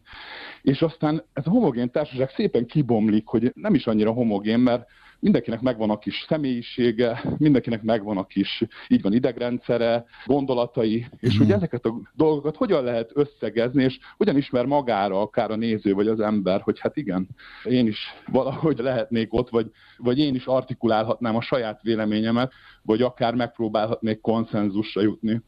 és 0.62 0.82
aztán 0.82 1.24
ez 1.32 1.46
a 1.46 1.50
homogén 1.50 1.90
társaság 1.90 2.30
szépen 2.30 2.66
kibomlik, 2.66 3.26
hogy 3.26 3.52
nem 3.54 3.74
is 3.74 3.86
annyira 3.86 4.12
homogén, 4.12 4.58
mert 4.58 4.88
mindenkinek 5.20 5.60
megvan 5.60 5.90
a 5.90 5.98
kis 5.98 6.24
személyisége, 6.28 7.22
mindenkinek 7.38 7.82
megvan 7.82 8.16
a 8.16 8.26
kis, 8.26 8.62
így 8.88 9.02
van 9.02 9.12
idegrendszere, 9.12 10.04
gondolatai, 10.26 11.06
és 11.18 11.34
mm. 11.34 11.38
hogy 11.38 11.50
ezeket 11.50 11.84
a 11.84 11.94
dolgokat 12.14 12.56
hogyan 12.56 12.84
lehet 12.84 13.10
összegezni, 13.14 13.82
és 13.82 13.98
hogyan 14.16 14.36
ismer 14.36 14.64
magára 14.64 15.20
akár 15.20 15.50
a 15.50 15.56
néző 15.56 15.94
vagy 15.94 16.08
az 16.08 16.20
ember, 16.20 16.60
hogy 16.60 16.80
hát 16.80 16.96
igen, 16.96 17.28
én 17.64 17.86
is 17.86 17.98
valahogy 18.26 18.78
lehetnék 18.78 19.34
ott, 19.34 19.48
vagy, 19.48 19.70
vagy 19.96 20.18
én 20.18 20.34
is 20.34 20.46
artikulálhatnám 20.46 21.36
a 21.36 21.40
saját 21.40 21.82
véleményemet, 21.82 22.52
vagy 22.82 23.02
akár 23.02 23.34
megpróbálhatnék 23.34 24.20
konszenzusra 24.20 25.02
jutni 25.02 25.42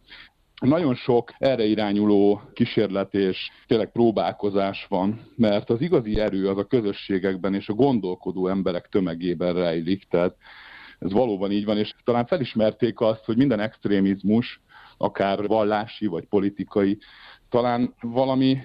nagyon 0.61 0.94
sok 0.94 1.33
erre 1.38 1.64
irányuló 1.64 2.42
kísérlet 2.53 3.14
és 3.14 3.51
tényleg 3.66 3.92
próbálkozás 3.92 4.87
van, 4.88 5.21
mert 5.37 5.71
az 5.71 5.81
igazi 5.81 6.21
erő 6.21 6.49
az 6.49 6.59
a 6.59 6.64
közösségekben 6.64 7.55
és 7.55 7.68
a 7.68 7.73
gondolkodó 7.75 8.49
emberek 8.49 8.88
tömegében 8.88 9.55
rejlik, 9.55 10.05
tehát 10.11 10.37
ez 10.99 11.12
valóban 11.12 11.53
így 11.53 11.64
van, 11.64 11.79
és 11.79 11.94
talán 12.05 12.27
felismerték 12.27 13.01
azt, 13.01 13.25
hogy 13.25 13.37
minden 13.37 13.61
extrémizmus, 13.61 14.61
akár 14.97 15.47
vallási 15.47 16.07
vagy 16.07 16.27
politikai, 16.27 16.99
talán 17.49 17.94
valami 18.01 18.59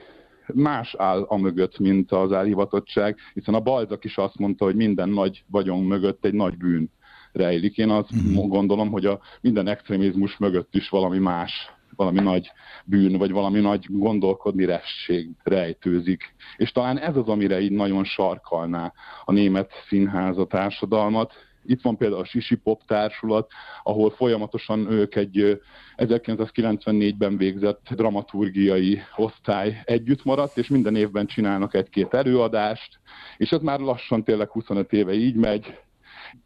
más 0.53 0.95
áll 0.97 1.21
a 1.21 1.38
mögött, 1.38 1.79
mint 1.79 2.12
az 2.12 2.32
elhivatottság, 2.32 3.17
hiszen 3.34 3.53
a 3.53 3.60
Balzak 3.60 4.03
is 4.03 4.17
azt 4.17 4.38
mondta, 4.38 4.65
hogy 4.65 4.75
minden 4.75 5.10
nagy 5.10 5.43
vagyon 5.47 5.84
mögött 5.84 6.25
egy 6.25 6.34
nagy 6.34 6.58
bűn 6.58 6.91
rejlik. 7.32 7.77
Én 7.77 7.89
azt 7.89 8.12
uh-huh. 8.12 8.47
gondolom, 8.47 8.91
hogy 8.91 9.06
a 9.06 9.19
minden 9.41 9.67
extrémizmus 9.67 10.38
mögött 10.38 10.75
is 10.75 10.89
valami 10.89 11.17
más 11.17 11.71
valami 11.95 12.19
nagy 12.19 12.51
bűn, 12.86 13.17
vagy 13.17 13.32
valami 13.32 13.60
nagy 13.60 13.86
gondolkodni 13.89 14.65
resség 14.65 15.29
rejtőzik. 15.43 16.36
És 16.58 16.71
talán 16.71 16.99
ez 16.99 17.15
az, 17.15 17.27
amire 17.27 17.60
így 17.60 17.71
nagyon 17.71 18.03
sarkalná 18.03 18.93
a 19.25 19.32
német 19.32 19.71
színház 19.88 20.38
a 20.38 20.45
társadalmat, 20.45 21.34
itt 21.65 21.82
van 21.82 21.97
például 21.97 22.21
a 22.21 22.25
Sisi 22.25 22.56
Pop 22.56 22.82
társulat, 22.86 23.51
ahol 23.84 24.10
folyamatosan 24.10 24.91
ők 24.91 25.15
egy 25.15 25.62
1994-ben 25.97 27.38
végzett 27.38 27.88
dramaturgiai 27.89 29.01
osztály 29.15 29.82
együtt 29.86 30.23
maradt, 30.23 30.58
és 30.58 30.67
minden 30.67 30.95
évben 30.95 31.25
csinálnak 31.25 31.73
egy-két 31.73 32.13
előadást, 32.13 32.99
és 33.38 33.51
ez 33.51 33.62
már 33.62 33.79
lassan 33.79 34.23
tényleg 34.23 34.49
25 34.49 34.93
éve 34.93 35.13
így 35.13 35.36
megy. 35.36 35.79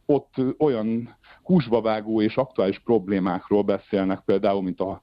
Ott 0.05 0.33
olyan 0.57 1.17
húsba 1.43 1.81
vágó 1.81 2.21
és 2.21 2.35
aktuális 2.35 2.79
problémákról 2.79 3.63
beszélnek, 3.63 4.19
például, 4.25 4.61
mint 4.61 4.79
a 4.79 5.01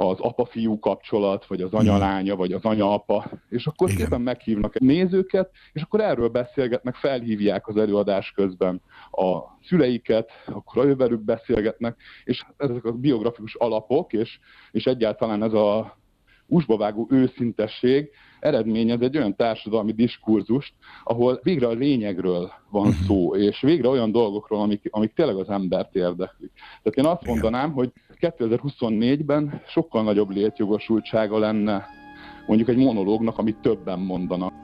az 0.00 0.20
apa-fiú 0.20 0.78
kapcsolat, 0.78 1.46
vagy 1.46 1.62
az 1.62 1.72
anya-lánya, 1.72 2.36
vagy 2.36 2.52
az 2.52 2.64
anya-apa, 2.64 3.30
és 3.48 3.66
akkor 3.66 3.88
Igen. 3.88 4.00
szépen 4.00 4.20
meghívnak 4.20 4.78
nézőket, 4.78 5.50
és 5.72 5.82
akkor 5.82 6.00
erről 6.00 6.28
beszélgetnek, 6.28 6.94
felhívják 6.94 7.68
az 7.68 7.76
előadás 7.76 8.32
közben 8.32 8.82
a 9.10 9.38
szüleiket, 9.64 10.30
akkor 10.46 10.84
a 10.84 10.88
jövőrük 10.88 11.20
beszélgetnek, 11.20 11.96
és 12.24 12.44
ezek 12.56 12.84
a 12.84 12.92
biografikus 12.92 13.54
alapok, 13.54 14.12
és, 14.12 14.38
és 14.70 14.86
egyáltalán 14.86 15.42
ez 15.42 15.52
a 15.52 15.98
úsbavágó 16.46 17.06
őszintesség 17.10 18.10
eredményez 18.40 19.00
egy 19.00 19.16
olyan 19.16 19.36
társadalmi 19.36 19.92
diskurzust, 19.92 20.74
ahol 21.04 21.40
végre 21.42 21.66
a 21.66 21.72
lényegről 21.72 22.52
van 22.70 22.86
mhm. 22.86 23.04
szó, 23.06 23.34
és 23.34 23.60
végre 23.60 23.88
olyan 23.88 24.12
dolgokról, 24.12 24.60
amik, 24.60 24.88
amik 24.90 25.12
tényleg 25.12 25.36
az 25.36 25.48
embert 25.48 25.94
érdeklik. 25.94 26.50
Tehát 26.82 26.98
én 26.98 27.06
azt 27.06 27.26
mondanám, 27.26 27.72
hogy 27.72 27.92
2024-ben 28.20 29.62
sokkal 29.66 30.02
nagyobb 30.02 30.30
létjogosultsága 30.30 31.38
lenne 31.38 31.86
mondjuk 32.46 32.68
egy 32.68 32.76
monológnak, 32.76 33.38
amit 33.38 33.56
többen 33.56 33.98
mondanak. 33.98 34.59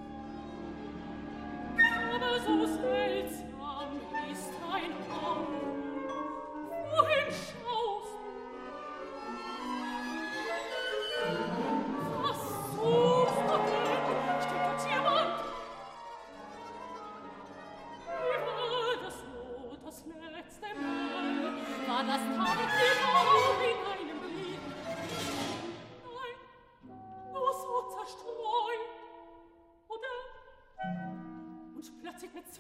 beherzigt 32.16 32.34
mit 32.34 32.54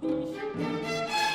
du 0.00 0.06
dich. 0.06 1.25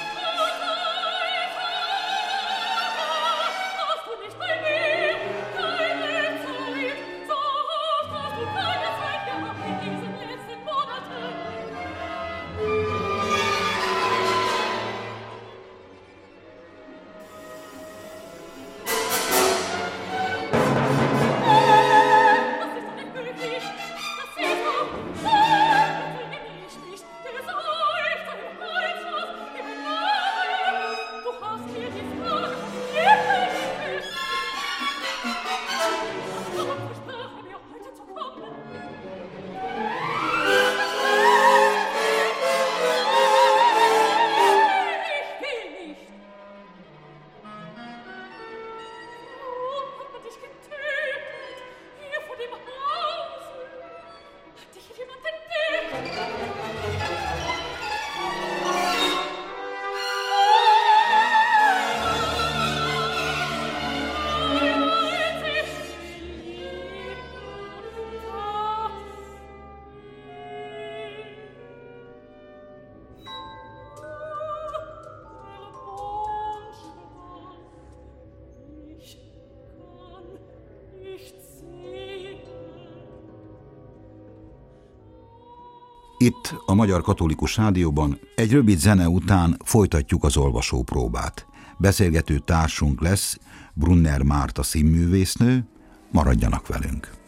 Itt, 86.21 86.55
a 86.65 86.73
Magyar 86.73 87.01
Katolikus 87.01 87.57
Rádióban 87.57 88.19
egy 88.35 88.51
rövid 88.51 88.77
zene 88.77 89.07
után 89.07 89.57
folytatjuk 89.65 90.23
az 90.23 90.37
olvasópróbát. 90.37 91.45
Beszélgető 91.77 92.37
társunk 92.37 93.01
lesz 93.01 93.37
Brunner 93.73 94.21
Márta 94.21 94.63
színművésznő, 94.63 95.65
maradjanak 96.11 96.67
velünk. 96.67 97.20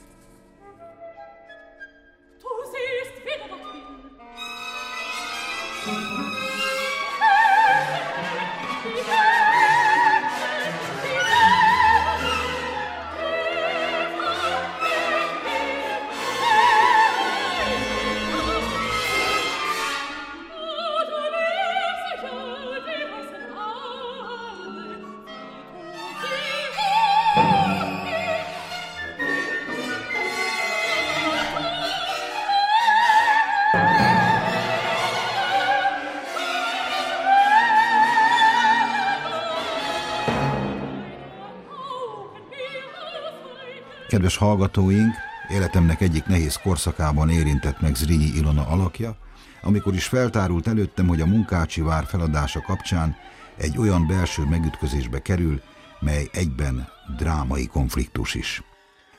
Kedves 44.33 44.49
hallgatóink, 44.49 45.13
életemnek 45.49 46.01
egyik 46.01 46.25
nehéz 46.25 46.55
korszakában 46.55 47.29
érintett 47.29 47.81
meg 47.81 47.95
Zrínyi 47.95 48.31
Ilona 48.35 48.67
alakja, 48.67 49.17
amikor 49.61 49.93
is 49.93 50.05
feltárult 50.05 50.67
előttem, 50.67 51.07
hogy 51.07 51.21
a 51.21 51.25
munkácsi 51.25 51.81
vár 51.81 52.05
feladása 52.05 52.61
kapcsán 52.61 53.15
egy 53.57 53.77
olyan 53.77 54.07
belső 54.07 54.43
megütközésbe 54.43 55.21
kerül, 55.21 55.61
mely 55.99 56.29
egyben 56.31 56.87
drámai 57.17 57.67
konfliktus 57.67 58.35
is. 58.35 58.63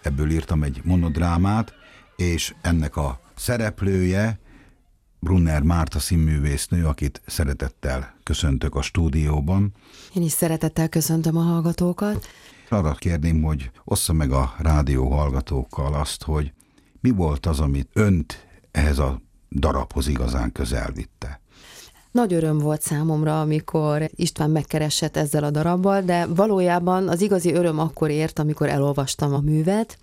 Ebből 0.03 0.31
írtam 0.31 0.63
egy 0.63 0.81
monodrámát, 0.85 1.73
és 2.17 2.55
ennek 2.61 2.97
a 2.97 3.21
szereplője 3.37 4.39
Brunner 5.19 5.63
Márta 5.63 5.99
színművésznő, 5.99 6.87
akit 6.87 7.23
szeretettel 7.27 8.15
köszöntök 8.23 8.75
a 8.75 8.83
stúdióban. 8.83 9.73
Én 10.15 10.23
is 10.23 10.33
szeretettel 10.33 10.89
köszöntöm 10.89 11.37
a 11.37 11.43
hallgatókat. 11.43 12.27
Arra 12.69 12.93
kérném, 12.93 13.43
hogy 13.43 13.71
ossza 13.85 14.13
meg 14.13 14.31
a 14.33 14.55
rádió 14.59 15.09
hallgatókkal 15.09 15.95
azt, 15.95 16.23
hogy 16.23 16.53
mi 17.01 17.11
volt 17.11 17.47
az, 17.47 17.61
amit 17.61 17.89
önt 17.93 18.47
ehhez 18.71 18.99
a 18.99 19.21
darabhoz 19.51 20.09
igazán 20.09 20.53
közel 20.53 20.91
vitte. 20.95 21.41
Nagy 22.11 22.33
öröm 22.33 22.59
volt 22.59 22.81
számomra, 22.81 23.41
amikor 23.41 24.11
István 24.15 24.51
megkeresett 24.51 25.17
ezzel 25.17 25.45
a 25.45 25.51
darabbal, 25.51 26.03
de 26.03 26.27
valójában 26.27 27.09
az 27.09 27.21
igazi 27.21 27.53
öröm 27.53 27.79
akkor 27.79 28.11
ért, 28.11 28.39
amikor 28.39 28.69
elolvastam 28.69 29.35
a 29.35 29.41
művet. 29.41 29.99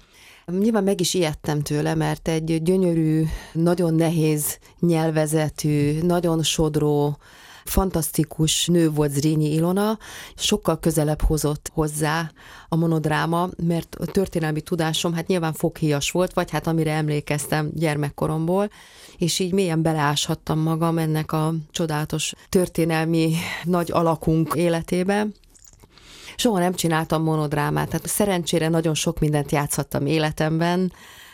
Nyilván 0.46 0.84
meg 0.84 1.00
is 1.00 1.14
ijedtem 1.14 1.62
tőle, 1.62 1.96
mert 1.96 2.28
egy 2.28 2.64
gyönyörű, 2.64 3.24
nagyon 3.54 3.94
nehéz 3.94 4.58
nyelvezetű, 4.80 6.02
nagyon 6.02 6.44
sodró, 6.44 7.18
fantasztikus 7.66 8.66
nő 8.66 8.90
volt 8.90 9.12
Zrínyi 9.12 9.54
Ilona, 9.54 9.98
sokkal 10.36 10.80
közelebb 10.80 11.22
hozott 11.22 11.72
hozzá 11.74 12.32
a 12.70 12.76
monodráma, 12.76 13.50
mert 13.64 13.96
a 13.96 14.06
történelmi 14.06 14.62
tudásom 14.62 15.14
hát 15.14 15.28
nyilván 15.28 15.54
foghíjas 15.54 16.12
volt, 16.12 16.34
vagy 16.34 16.52
hát 16.52 16.68
amire 16.68 16.92
emlékeztem 16.92 17.70
gyermekkoromból, 17.74 18.70
és 19.18 19.40
így 19.40 19.54
mélyen 19.54 19.82
beleáshattam 19.82 20.60
magam 20.60 20.98
ennek 20.98 21.32
a 21.32 21.54
csodálatos 21.72 22.34
történelmi 22.50 23.34
nagy 23.64 23.92
alakunk 23.92 24.54
életébe. 24.56 25.28
Soha 26.36 26.60
nem 26.60 26.74
csináltam 26.74 27.24
monodrámát, 27.24 27.90
tehát 27.90 28.08
szerencsére 28.08 28.70
nagyon 28.70 28.94
sok 28.94 29.20
mindent 29.20 29.52
játszhattam 29.52 30.06
életemben, 30.06 30.92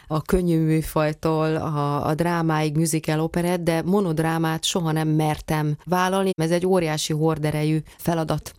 a 0.07 0.21
könnyű 0.21 0.59
műfajtól 0.59 1.55
a, 1.55 2.07
a 2.07 2.15
drámáig, 2.15 2.75
musical 2.75 3.19
operett, 3.19 3.63
de 3.63 3.81
monodrámát 3.81 4.63
soha 4.63 4.91
nem 4.91 5.07
mertem 5.07 5.77
vállalni. 5.85 6.29
Ez 6.41 6.51
egy 6.51 6.65
óriási 6.65 7.13
horderejű 7.13 7.79
feladat 7.97 8.53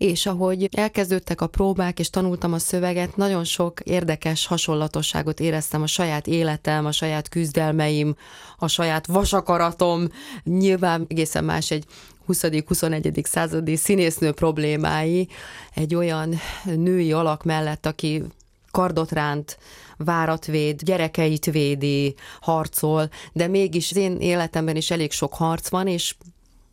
és 0.00 0.26
ahogy 0.26 0.68
elkezdődtek 0.76 1.40
a 1.40 1.46
próbák, 1.46 1.98
és 1.98 2.10
tanultam 2.10 2.52
a 2.52 2.58
szöveget, 2.58 3.16
nagyon 3.16 3.44
sok 3.44 3.80
érdekes 3.80 4.46
hasonlatosságot 4.46 5.40
éreztem 5.40 5.82
a 5.82 5.86
saját 5.86 6.26
életem, 6.26 6.86
a 6.86 6.92
saját 6.92 7.28
küzdelmeim, 7.28 8.16
a 8.58 8.68
saját 8.68 9.06
vasakaratom. 9.06 10.08
Nyilván 10.44 11.04
egészen 11.08 11.44
más 11.44 11.70
egy 11.70 11.84
20.-21. 12.28 13.24
századi 13.24 13.76
színésznő 13.76 14.32
problémái 14.32 15.28
egy 15.74 15.94
olyan 15.94 16.34
női 16.64 17.12
alak 17.12 17.44
mellett, 17.44 17.86
aki 17.86 18.22
kardot 18.70 19.12
ránt, 19.12 19.58
várat 20.04 20.46
véd, 20.46 20.82
gyerekeit 20.82 21.44
védi, 21.44 22.14
harcol, 22.40 23.08
de 23.32 23.46
mégis 23.46 23.90
az 23.90 23.96
én 23.96 24.16
életemben 24.20 24.76
is 24.76 24.90
elég 24.90 25.12
sok 25.12 25.34
harc 25.34 25.68
van, 25.68 25.86
és 25.86 26.14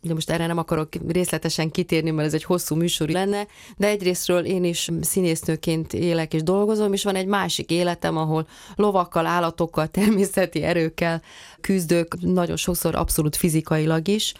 Ugye 0.02 0.14
most 0.14 0.30
erre 0.30 0.46
nem 0.46 0.58
akarok 0.58 0.88
részletesen 1.08 1.70
kitérni, 1.70 2.10
mert 2.10 2.26
ez 2.28 2.34
egy 2.34 2.44
hosszú 2.44 2.74
műsor 2.76 3.08
lenne, 3.08 3.46
de 3.76 3.86
egyrésztről 3.86 4.44
én 4.44 4.64
is 4.64 4.88
színésznőként 5.00 5.92
élek 5.92 6.34
és 6.34 6.42
dolgozom, 6.42 6.92
és 6.92 7.04
van 7.04 7.14
egy 7.14 7.26
másik 7.26 7.70
életem, 7.70 8.16
ahol 8.16 8.46
lovakkal, 8.74 9.26
állatokkal, 9.26 9.86
természeti 9.98 10.62
erőkkel 10.62 11.22
küzdök, 11.60 12.20
nagyon 12.20 12.56
sokszor 12.56 12.94
abszolút 12.94 13.36
fizikailag 13.36 14.08
is, 14.08 14.34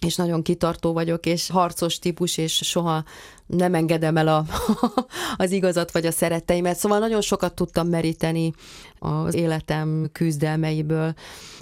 és 0.00 0.16
nagyon 0.16 0.42
kitartó 0.42 0.92
vagyok, 0.92 1.26
és 1.26 1.50
harcos 1.50 1.98
típus, 1.98 2.36
és 2.36 2.54
soha 2.54 3.04
nem 3.46 3.74
engedem 3.74 4.16
el 4.16 4.28
a, 4.28 4.44
az 5.44 5.50
igazat 5.50 5.92
vagy 5.92 6.06
a 6.06 6.10
szeretteimet, 6.10 6.76
szóval 6.76 6.98
nagyon 6.98 7.20
sokat 7.20 7.54
tudtam 7.54 7.88
meríteni 7.88 8.52
az 8.98 9.34
életem 9.34 10.08
küzdelmeiből. 10.12 11.14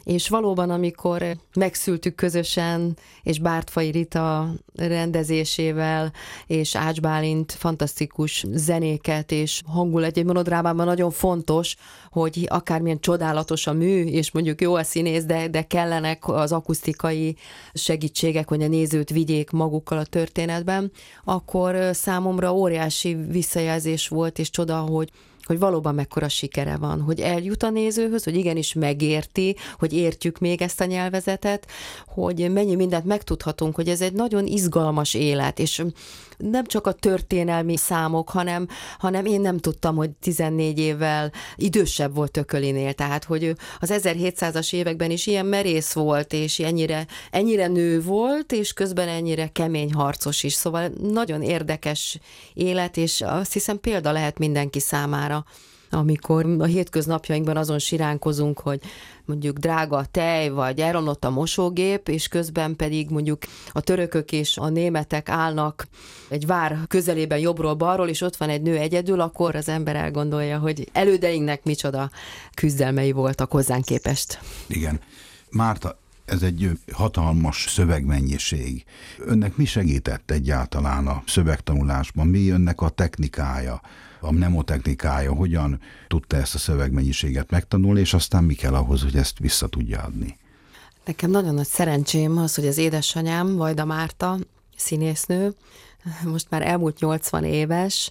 És 0.04 0.28
valóban, 0.28 0.70
amikor 0.70 1.36
megszültük 1.54 2.14
közösen, 2.14 2.96
és 3.22 3.38
Bártfai 3.38 3.90
Rita 3.90 4.54
rendezésével, 4.74 6.12
és 6.46 6.76
Ács 6.76 7.00
Bálint 7.00 7.52
fantasztikus 7.52 8.44
zenéket, 8.48 9.32
és 9.32 9.62
hangulat 9.66 10.16
egy 10.16 10.24
monodrámában 10.24 10.86
nagyon 10.86 11.10
fontos, 11.10 11.76
hogy 12.10 12.46
akármilyen 12.48 13.00
csodálatos 13.00 13.66
a 13.66 13.72
mű, 13.72 14.04
és 14.04 14.30
mondjuk 14.30 14.60
jó 14.60 14.74
a 14.74 14.82
színész, 14.82 15.24
de, 15.24 15.48
de 15.48 15.62
kellenek 15.62 16.28
az 16.28 16.52
akusztikai 16.52 17.36
segítségek, 17.72 18.48
hogy 18.48 18.62
a 18.62 18.68
nézőt 18.68 19.10
vigyék 19.10 19.50
magukkal 19.50 19.98
a 19.98 20.04
történetben, 20.04 20.92
akkor 21.24 21.71
számomra 21.92 22.54
óriási 22.54 23.14
visszajelzés 23.14 24.08
volt, 24.08 24.38
és 24.38 24.50
csoda, 24.50 24.76
hogy 24.76 25.10
hogy 25.42 25.58
valóban 25.58 25.94
mekkora 25.94 26.28
sikere 26.28 26.76
van, 26.76 27.00
hogy 27.00 27.20
eljut 27.20 27.62
a 27.62 27.70
nézőhöz, 27.70 28.24
hogy 28.24 28.36
igenis 28.36 28.72
megérti, 28.72 29.56
hogy 29.78 29.92
értjük 29.92 30.38
még 30.38 30.62
ezt 30.62 30.80
a 30.80 30.84
nyelvezetet, 30.84 31.66
hogy 32.06 32.52
mennyi 32.52 32.74
mindent 32.74 33.04
megtudhatunk, 33.04 33.74
hogy 33.74 33.88
ez 33.88 34.00
egy 34.00 34.12
nagyon 34.12 34.46
izgalmas 34.46 35.14
élet, 35.14 35.58
és 35.58 35.84
nem 36.50 36.64
csak 36.64 36.86
a 36.86 36.92
történelmi 36.92 37.76
számok, 37.76 38.30
hanem, 38.30 38.68
hanem 38.98 39.24
én 39.24 39.40
nem 39.40 39.58
tudtam, 39.58 39.96
hogy 39.96 40.10
14 40.10 40.78
évvel 40.78 41.32
idősebb 41.56 42.14
volt 42.14 42.30
Tökölinél, 42.30 42.92
tehát 42.92 43.24
hogy 43.24 43.54
az 43.80 43.90
1700-as 43.92 44.72
években 44.72 45.10
is 45.10 45.26
ilyen 45.26 45.46
merész 45.46 45.92
volt, 45.92 46.32
és 46.32 46.58
ennyire, 46.58 47.06
ennyire 47.30 47.66
nő 47.66 48.02
volt, 48.02 48.52
és 48.52 48.72
közben 48.72 49.08
ennyire 49.08 49.48
kemény 49.48 49.92
harcos 49.92 50.42
is, 50.42 50.52
szóval 50.52 50.90
nagyon 51.02 51.42
érdekes 51.42 52.18
élet, 52.54 52.96
és 52.96 53.20
azt 53.20 53.52
hiszem 53.52 53.80
példa 53.80 54.12
lehet 54.12 54.38
mindenki 54.38 54.80
számára 54.80 55.44
amikor 55.94 56.56
a 56.58 56.64
hétköznapjainkban 56.64 57.56
azon 57.56 57.78
siránkozunk, 57.78 58.60
hogy 58.60 58.80
mondjuk 59.24 59.58
drága 59.58 59.96
a 59.96 60.04
tej, 60.04 60.48
vagy 60.48 60.80
elromlott 60.80 61.24
a 61.24 61.30
mosógép, 61.30 62.08
és 62.08 62.28
közben 62.28 62.76
pedig 62.76 63.10
mondjuk 63.10 63.38
a 63.72 63.80
törökök 63.80 64.32
és 64.32 64.56
a 64.56 64.68
németek 64.68 65.28
állnak 65.28 65.86
egy 66.28 66.46
vár 66.46 66.78
közelében 66.88 67.38
jobbról-balról, 67.38 68.08
és 68.08 68.20
ott 68.20 68.36
van 68.36 68.48
egy 68.48 68.62
nő 68.62 68.76
egyedül, 68.76 69.20
akkor 69.20 69.54
az 69.54 69.68
ember 69.68 69.96
elgondolja, 69.96 70.58
hogy 70.58 70.88
elődeinknek 70.92 71.64
micsoda 71.64 72.10
küzdelmei 72.54 73.12
voltak 73.12 73.50
hozzánk 73.50 73.84
képest. 73.84 74.40
Igen. 74.66 75.00
Márta, 75.50 75.98
ez 76.24 76.42
egy 76.42 76.70
hatalmas 76.92 77.66
szövegmennyiség. 77.68 78.84
Önnek 79.18 79.56
mi 79.56 79.64
segített 79.64 80.30
egyáltalán 80.30 81.06
a 81.06 81.22
szövegtanulásban? 81.26 82.26
Mi 82.26 82.48
önnek 82.48 82.80
a 82.80 82.88
technikája? 82.88 83.80
A 84.22 84.32
mnemotechnikája, 84.32 85.32
hogyan 85.32 85.80
tudta 86.08 86.36
ezt 86.36 86.54
a 86.54 86.58
szövegmennyiséget 86.58 87.50
megtanulni, 87.50 88.00
és 88.00 88.14
aztán 88.14 88.44
mi 88.44 88.54
kell 88.54 88.74
ahhoz, 88.74 89.02
hogy 89.02 89.16
ezt 89.16 89.38
vissza 89.38 89.66
tudja 89.66 90.00
adni. 90.00 90.38
Nekem 91.04 91.30
nagyon 91.30 91.54
nagy 91.54 91.66
szerencsém 91.66 92.38
az, 92.38 92.54
hogy 92.54 92.66
az 92.66 92.78
édesanyám, 92.78 93.56
Vajda 93.56 93.84
Márta, 93.84 94.38
színésznő, 94.76 95.54
most 96.24 96.46
már 96.50 96.62
elmúlt 96.62 97.00
80 97.00 97.44
éves, 97.44 98.10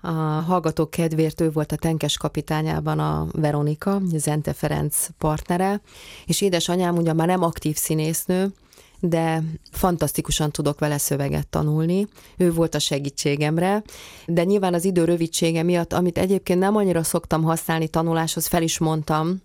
a 0.00 0.10
hallgatók 0.46 0.90
kedvéért 0.90 1.40
ő 1.40 1.50
volt 1.50 1.72
a 1.72 1.76
tenkes 1.76 2.16
kapitányában 2.16 2.98
a 2.98 3.26
Veronika, 3.32 4.00
Zente 4.14 4.52
Ferenc 4.52 5.06
partnere, 5.18 5.80
és 6.26 6.40
édesanyám 6.40 6.96
ugye 6.96 7.12
már 7.12 7.26
nem 7.26 7.42
aktív 7.42 7.76
színésznő, 7.76 8.52
de 9.00 9.42
fantasztikusan 9.70 10.50
tudok 10.50 10.78
vele 10.78 10.98
szöveget 10.98 11.48
tanulni. 11.48 12.06
Ő 12.36 12.52
volt 12.52 12.74
a 12.74 12.78
segítségemre, 12.78 13.82
de 14.26 14.44
nyilván 14.44 14.74
az 14.74 14.84
idő 14.84 15.04
rövidsége 15.04 15.62
miatt, 15.62 15.92
amit 15.92 16.18
egyébként 16.18 16.58
nem 16.58 16.76
annyira 16.76 17.02
szoktam 17.02 17.42
használni 17.42 17.88
tanuláshoz, 17.88 18.46
fel 18.46 18.62
is 18.62 18.78
mondtam, 18.78 19.42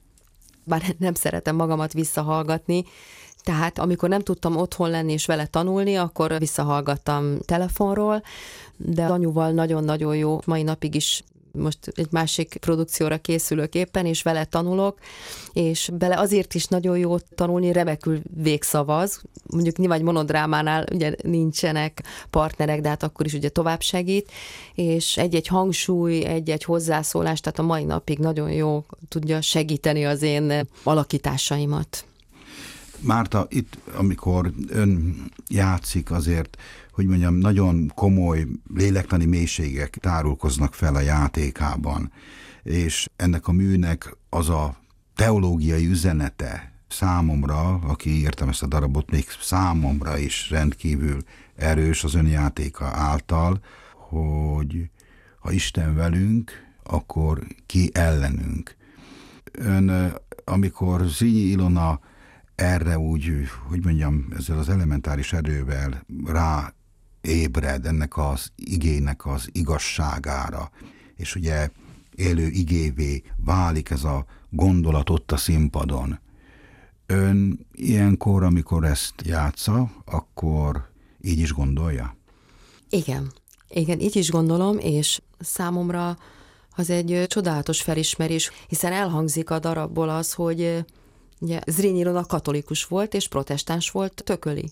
bár 0.64 0.84
nem 0.98 1.14
szeretem 1.14 1.56
magamat 1.56 1.94
visszahallgatni, 1.94 2.84
tehát 3.44 3.80
amikor 3.80 4.10
nem 4.10 4.22
tudtam 4.22 4.56
otthon 4.56 4.90
lenni 4.90 5.12
és 5.12 5.26
vele 5.26 5.46
tanulni, 5.46 5.96
akkor 5.96 6.38
visszahallgattam 6.38 7.40
telefonról, 7.40 8.24
de 8.78 9.06
anyuval 9.06 9.52
nagyon-nagyon 9.52 10.16
jó, 10.16 10.40
mai 10.46 10.64
napig 10.64 10.96
is 10.96 11.24
most 11.54 11.78
egy 11.96 12.08
másik 12.12 12.58
produkcióra 12.60 13.18
készülök 13.18 13.74
éppen, 13.76 14.06
és 14.06 14.22
vele 14.22 14.46
tanulok, 14.46 15.00
és 15.54 15.90
bele 15.94 16.20
azért 16.20 16.54
is 16.54 16.66
nagyon 16.66 16.98
jó 16.98 17.18
tanulni, 17.18 17.72
remekül 17.72 18.22
végszavaz, 18.36 19.22
mondjuk 19.50 19.78
nyilván 19.78 19.98
egy 19.98 20.04
monodrámánál 20.04 20.86
ugye 20.92 21.16
nincsenek 21.24 22.04
partnerek, 22.30 22.82
de 22.82 22.90
hát 22.90 23.04
akkor 23.04 23.26
is 23.26 23.34
ugye 23.34 23.50
tovább 23.50 23.82
segít, 23.82 24.32
és 24.76 25.18
egy-egy 25.18 25.48
hangsúly, 25.48 26.26
egy-egy 26.26 26.64
hozzászólás, 26.64 27.40
tehát 27.40 27.60
a 27.60 27.64
mai 27.64 27.84
napig 27.84 28.20
nagyon 28.20 28.52
jó 28.52 28.86
tudja 29.08 29.42
segíteni 29.42 30.06
az 30.06 30.22
én 30.22 30.68
alakításaimat. 30.84 32.06
Márta, 33.00 33.46
itt, 33.50 33.78
amikor 33.96 34.52
ön 34.70 35.16
játszik, 35.50 36.12
azért 36.12 36.58
hogy 36.92 37.06
mondjam, 37.06 37.36
nagyon 37.36 37.92
komoly 37.96 38.48
lélektani 38.74 39.26
mélységek 39.26 39.98
tárulkoznak 39.98 40.74
fel 40.74 40.96
a 40.96 41.00
játékában, 41.00 42.12
és 42.64 43.10
ennek 43.16 43.48
a 43.48 43.52
műnek 43.52 44.18
az 44.30 44.50
a 44.50 44.76
teológiai 45.16 45.88
üzenete 45.88 46.72
számomra, 46.88 47.74
aki 47.74 48.10
írtam 48.10 48.50
ezt 48.50 48.64
a 48.64 48.68
darabot, 48.68 49.12
még 49.12 49.26
számomra 49.42 50.18
is 50.18 50.50
rendkívül 50.50 51.24
erős 51.56 52.04
az 52.04 52.14
önjátéka 52.14 52.86
által, 52.86 53.60
hogy 53.94 54.90
ha 55.40 55.52
Isten 55.52 55.96
velünk, 55.96 56.52
akkor 56.84 57.48
ki 57.66 57.90
ellenünk. 57.94 58.76
Ön, 59.52 60.14
amikor 60.44 61.02
Zrínyi 61.06 61.40
Ilona 61.40 62.00
erre 62.56 62.98
úgy, 62.98 63.32
hogy 63.68 63.84
mondjam, 63.84 64.28
ezzel 64.38 64.58
az 64.58 64.70
elementáris 64.70 65.34
erővel 65.34 66.06
rá 66.26 66.74
ébred 67.22 67.86
ennek 67.86 68.18
az 68.18 68.52
igének 68.56 69.26
az 69.26 69.50
igazságára, 69.52 70.72
és 71.16 71.36
ugye 71.36 71.70
élő 72.16 72.48
igévé 72.48 73.24
válik 73.38 73.90
ez 73.90 74.04
a 74.04 74.26
gondolat 74.50 75.10
ott 75.10 75.32
a 75.32 75.38
színpadon. 75.38 76.20
Ön 77.06 77.68
ilyenkor, 77.72 78.44
amikor 78.44 78.86
ezt 78.86 79.14
játsza, 79.24 79.92
akkor 80.06 80.90
így 81.22 81.40
is 81.40 81.54
gondolja? 81.54 82.16
Igen. 82.90 83.32
Igen, 83.70 84.00
így 84.00 84.16
is 84.16 84.32
gondolom, 84.32 84.78
és 84.78 85.22
számomra 85.40 86.18
az 86.76 86.90
egy 86.90 87.24
csodálatos 87.28 87.82
felismerés, 87.82 88.52
hiszen 88.68 88.94
elhangzik 88.94 89.50
a 89.50 89.60
darabból 89.60 90.10
az, 90.10 90.34
hogy 90.34 90.86
ugye 91.40 91.60
Zrínyi 91.68 92.04
katolikus 92.28 92.86
volt, 92.86 93.14
és 93.14 93.28
protestáns 93.28 93.92
volt, 93.92 94.22
tököli 94.26 94.72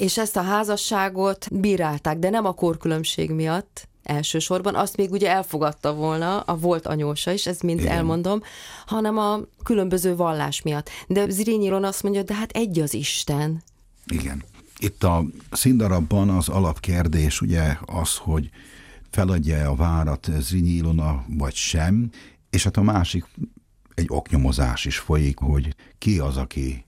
és 0.00 0.18
ezt 0.18 0.36
a 0.36 0.42
házasságot 0.42 1.48
bírálták, 1.52 2.18
de 2.18 2.30
nem 2.30 2.44
a 2.44 2.52
korkülönbség 2.52 3.30
miatt, 3.30 3.88
elsősorban, 4.02 4.74
azt 4.74 4.96
még 4.96 5.10
ugye 5.10 5.30
elfogadta 5.30 5.94
volna 5.94 6.40
a 6.40 6.56
volt 6.56 6.86
anyósa 6.86 7.32
is, 7.32 7.46
ez 7.46 7.60
mind 7.60 7.80
Igen. 7.80 7.92
elmondom, 7.92 8.42
hanem 8.86 9.18
a 9.18 9.40
különböző 9.62 10.16
vallás 10.16 10.62
miatt. 10.62 10.90
De 11.06 11.28
Zrínyiron 11.28 11.84
azt 11.84 12.02
mondja, 12.02 12.22
de 12.22 12.34
hát 12.34 12.50
egy 12.50 12.78
az 12.78 12.94
Isten. 12.94 13.62
Igen. 14.06 14.44
Itt 14.78 15.04
a 15.04 15.24
színdarabban 15.50 16.28
az 16.28 16.48
alapkérdés 16.48 17.40
ugye 17.40 17.76
az, 17.84 18.16
hogy 18.16 18.50
feladja 19.10 19.70
a 19.70 19.74
várat 19.74 20.28
Zrínyi 20.38 20.70
Ilona, 20.70 21.24
vagy 21.28 21.54
sem, 21.54 22.10
és 22.50 22.64
hát 22.64 22.76
a 22.76 22.82
másik 22.82 23.24
egy 23.94 24.06
oknyomozás 24.08 24.84
is 24.84 24.98
folyik, 24.98 25.38
hogy 25.38 25.74
ki 25.98 26.18
az, 26.18 26.36
aki 26.36 26.84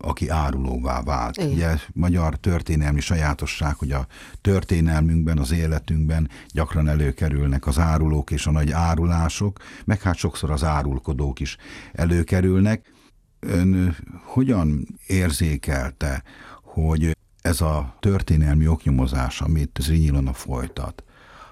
aki 0.00 0.28
árulóvá 0.28 1.02
vált. 1.02 1.36
Igen. 1.36 1.50
Ugye 1.50 1.76
magyar 1.92 2.36
történelmi 2.36 3.00
sajátosság, 3.00 3.74
hogy 3.74 3.92
a 3.92 4.06
történelmünkben, 4.40 5.38
az 5.38 5.52
életünkben 5.52 6.28
gyakran 6.52 6.88
előkerülnek 6.88 7.66
az 7.66 7.78
árulók 7.78 8.30
és 8.30 8.46
a 8.46 8.50
nagy 8.50 8.70
árulások, 8.70 9.58
meg 9.84 10.02
hát 10.02 10.16
sokszor 10.16 10.50
az 10.50 10.64
árulkodók 10.64 11.40
is 11.40 11.56
előkerülnek. 11.92 12.92
Ön 13.40 13.96
hogyan 14.24 14.86
érzékelte, 15.06 16.22
hogy 16.62 17.16
ez 17.40 17.60
a 17.60 17.96
történelmi 18.00 18.68
oknyomozás, 18.68 19.40
amit 19.40 19.78
Zrinyilona 19.80 20.32
folytat, 20.32 21.04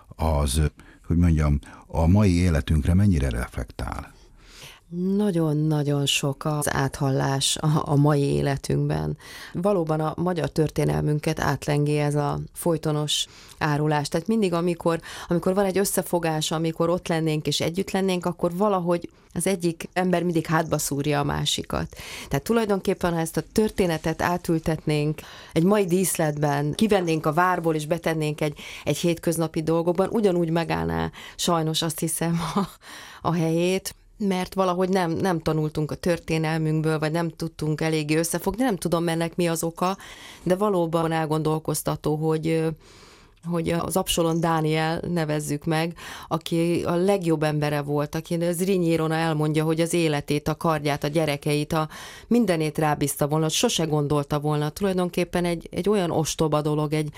az, 0.09 0.61
hogy 1.07 1.17
mondjam, 1.17 1.59
a 1.87 2.07
mai 2.07 2.35
életünkre 2.35 2.95
mennyire 2.95 3.31
reflektál? 3.31 4.17
Nagyon-nagyon 4.91 6.07
sok 6.07 6.45
az 6.45 6.73
áthallás 6.73 7.57
a, 7.85 7.97
mai 7.97 8.23
életünkben. 8.23 9.17
Valóban 9.53 10.01
a 10.01 10.15
magyar 10.17 10.49
történelmünket 10.49 11.41
átlengi 11.41 11.99
ez 11.99 12.15
a 12.15 12.39
folytonos 12.53 13.27
árulás. 13.59 14.09
Tehát 14.09 14.27
mindig, 14.27 14.53
amikor, 14.53 15.01
amikor 15.29 15.55
van 15.55 15.65
egy 15.65 15.79
összefogás, 15.79 16.51
amikor 16.51 16.89
ott 16.89 17.09
lennénk 17.09 17.47
és 17.47 17.61
együtt 17.61 17.91
lennénk, 17.91 18.27
akkor 18.27 18.57
valahogy 18.57 19.11
az 19.35 19.47
egyik 19.47 19.89
ember 19.93 20.23
mindig 20.23 20.47
hátba 20.47 20.79
szúrja 20.79 21.21
a 21.21 21.25
másikat. 21.25 21.97
Tehát 22.29 22.45
tulajdonképpen, 22.45 23.13
ha 23.13 23.21
ezt 23.21 23.37
a 23.37 23.43
történetet 23.53 24.23
átültetnénk 24.23 25.21
egy 25.53 25.65
mai 25.65 25.85
díszletben, 25.85 26.75
kivennénk 26.75 27.27
a 27.27 27.33
várból 27.33 27.75
és 27.75 27.87
betennénk 27.87 28.41
egy, 28.41 28.59
egy 28.85 28.97
hétköznapi 28.97 29.63
dolgokban, 29.63 30.09
ugyanúgy 30.09 30.51
megállná 30.51 31.11
sajnos 31.37 31.83
azt 31.83 31.99
hiszem 31.99 32.41
a, 32.55 32.61
a 33.29 33.33
helyét 33.33 33.95
mert 34.19 34.55
valahogy 34.55 34.89
nem, 34.89 35.11
nem 35.11 35.41
tanultunk 35.41 35.91
a 35.91 35.95
történelmünkből, 35.95 36.99
vagy 36.99 37.13
nem 37.13 37.31
tudtunk 37.31 37.81
eléggé 37.81 38.17
összefogni, 38.17 38.63
nem 38.63 38.77
tudom 38.77 39.09
ennek 39.09 39.37
mi 39.37 39.49
az 39.49 39.63
oka, 39.63 39.97
de 40.43 40.57
valóban 40.57 41.13
elgondolkoztató, 41.13 42.17
hogy 42.17 42.65
hogy 43.45 43.71
az 43.71 43.97
Absolon 43.97 44.41
Dániel 44.41 45.01
nevezzük 45.09 45.65
meg, 45.65 45.95
aki 46.29 46.83
a 46.87 46.95
legjobb 46.95 47.43
embere 47.43 47.81
volt, 47.81 48.15
aki 48.15 48.35
az 48.35 48.65
Rinyírona 48.65 49.15
elmondja, 49.15 49.65
hogy 49.65 49.81
az 49.81 49.93
életét, 49.93 50.49
a 50.49 50.57
kardját, 50.57 51.05
a 51.05 51.09
gyerekeit, 51.09 51.73
a 51.73 51.89
mindenét 52.27 52.79
rábízta 52.79 53.29
volna, 53.29 53.49
sose 53.49 53.85
gondolta 53.85 54.41
volna. 54.41 54.71
Tulajdonképpen 54.71 55.45
egy, 55.45 55.69
egy 55.71 55.89
olyan 55.89 56.11
ostoba 56.11 56.61
dolog, 56.61 56.93
egy, 56.93 57.09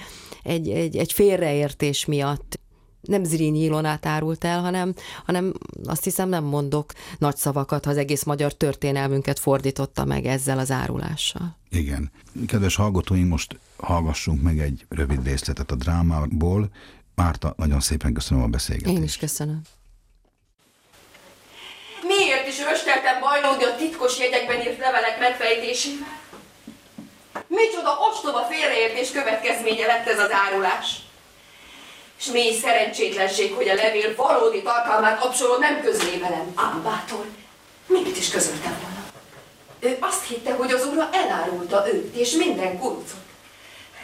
egy, 0.42 0.68
egy, 0.68 0.96
egy 0.96 1.12
félreértés 1.12 2.07
miatt 2.07 2.59
nem 3.01 3.24
Zrínyi 3.24 3.62
Ilonát 3.62 4.07
árult 4.07 4.44
el, 4.44 4.61
hanem, 4.61 4.94
hanem 5.24 5.53
azt 5.84 6.05
hiszem 6.05 6.28
nem 6.28 6.44
mondok 6.44 6.92
nagy 7.18 7.36
szavakat, 7.36 7.84
ha 7.84 7.90
az 7.90 7.96
egész 7.96 8.22
magyar 8.22 8.53
történelmünket 8.53 9.38
fordította 9.38 10.05
meg 10.05 10.24
ezzel 10.26 10.59
az 10.59 10.70
árulással. 10.70 11.57
Igen. 11.70 12.11
Kedves 12.46 12.76
hallgatóink, 12.76 13.28
most 13.28 13.59
hallgassunk 13.76 14.42
meg 14.42 14.59
egy 14.59 14.86
rövid 14.88 15.24
részletet 15.24 15.70
a 15.70 15.74
drámából. 15.74 16.68
Márta, 17.14 17.55
nagyon 17.57 17.80
szépen 17.80 18.12
köszönöm 18.12 18.42
a 18.42 18.46
beszélgetést. 18.46 18.96
Én 18.96 19.03
is 19.03 19.16
köszönöm. 19.16 19.61
Miért 22.03 22.46
is 22.48 22.59
rösteltem 22.59 23.20
bajlódni 23.20 23.64
a 23.64 23.76
titkos 23.76 24.18
jegyekben 24.18 24.61
írt 24.61 24.78
levelek 24.78 25.18
megfejtésével? 25.18 26.18
Micsoda 27.46 27.96
ostoba 28.11 28.42
félreértés 28.42 29.11
következménye 29.11 29.86
lett 29.86 30.07
ez 30.07 30.18
az 30.18 30.30
árulás? 30.46 31.09
És 32.20 32.26
mély 32.26 32.58
szerencsétlenség, 32.60 33.54
hogy 33.54 33.68
a 33.68 33.74
levél 33.74 34.14
valódi 34.16 34.62
tartalmát 34.62 35.24
Absalom 35.24 35.60
nem 35.60 35.82
közlé 35.82 36.18
velem. 36.18 36.52
Ám 36.54 36.82
bátor, 36.82 37.26
mit 37.86 38.16
is 38.16 38.30
közölte 38.30 38.68
volna? 38.68 39.04
Ő 39.78 39.96
azt 40.00 40.24
hitte, 40.24 40.54
hogy 40.54 40.72
az 40.72 40.84
ura 40.84 41.08
elárulta 41.12 41.88
őt 41.92 42.16
és 42.16 42.32
minden 42.32 42.78
kurucot. 42.78 43.20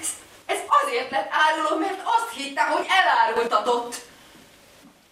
Ez, 0.00 0.06
ez 0.46 0.58
azért 0.82 1.10
lett 1.10 1.30
áruló, 1.30 1.78
mert 1.78 2.00
azt 2.04 2.36
hitte, 2.36 2.62
hogy 2.62 2.86
elárultatott. 2.88 3.94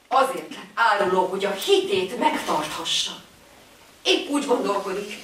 Azért 0.08 0.54
lett 0.54 0.70
áruló, 0.74 1.26
hogy 1.26 1.44
a 1.44 1.50
hitét 1.50 2.18
megtarthassa. 2.18 3.12
Épp 4.02 4.28
úgy 4.28 4.46
gondolkodik, 4.46 5.18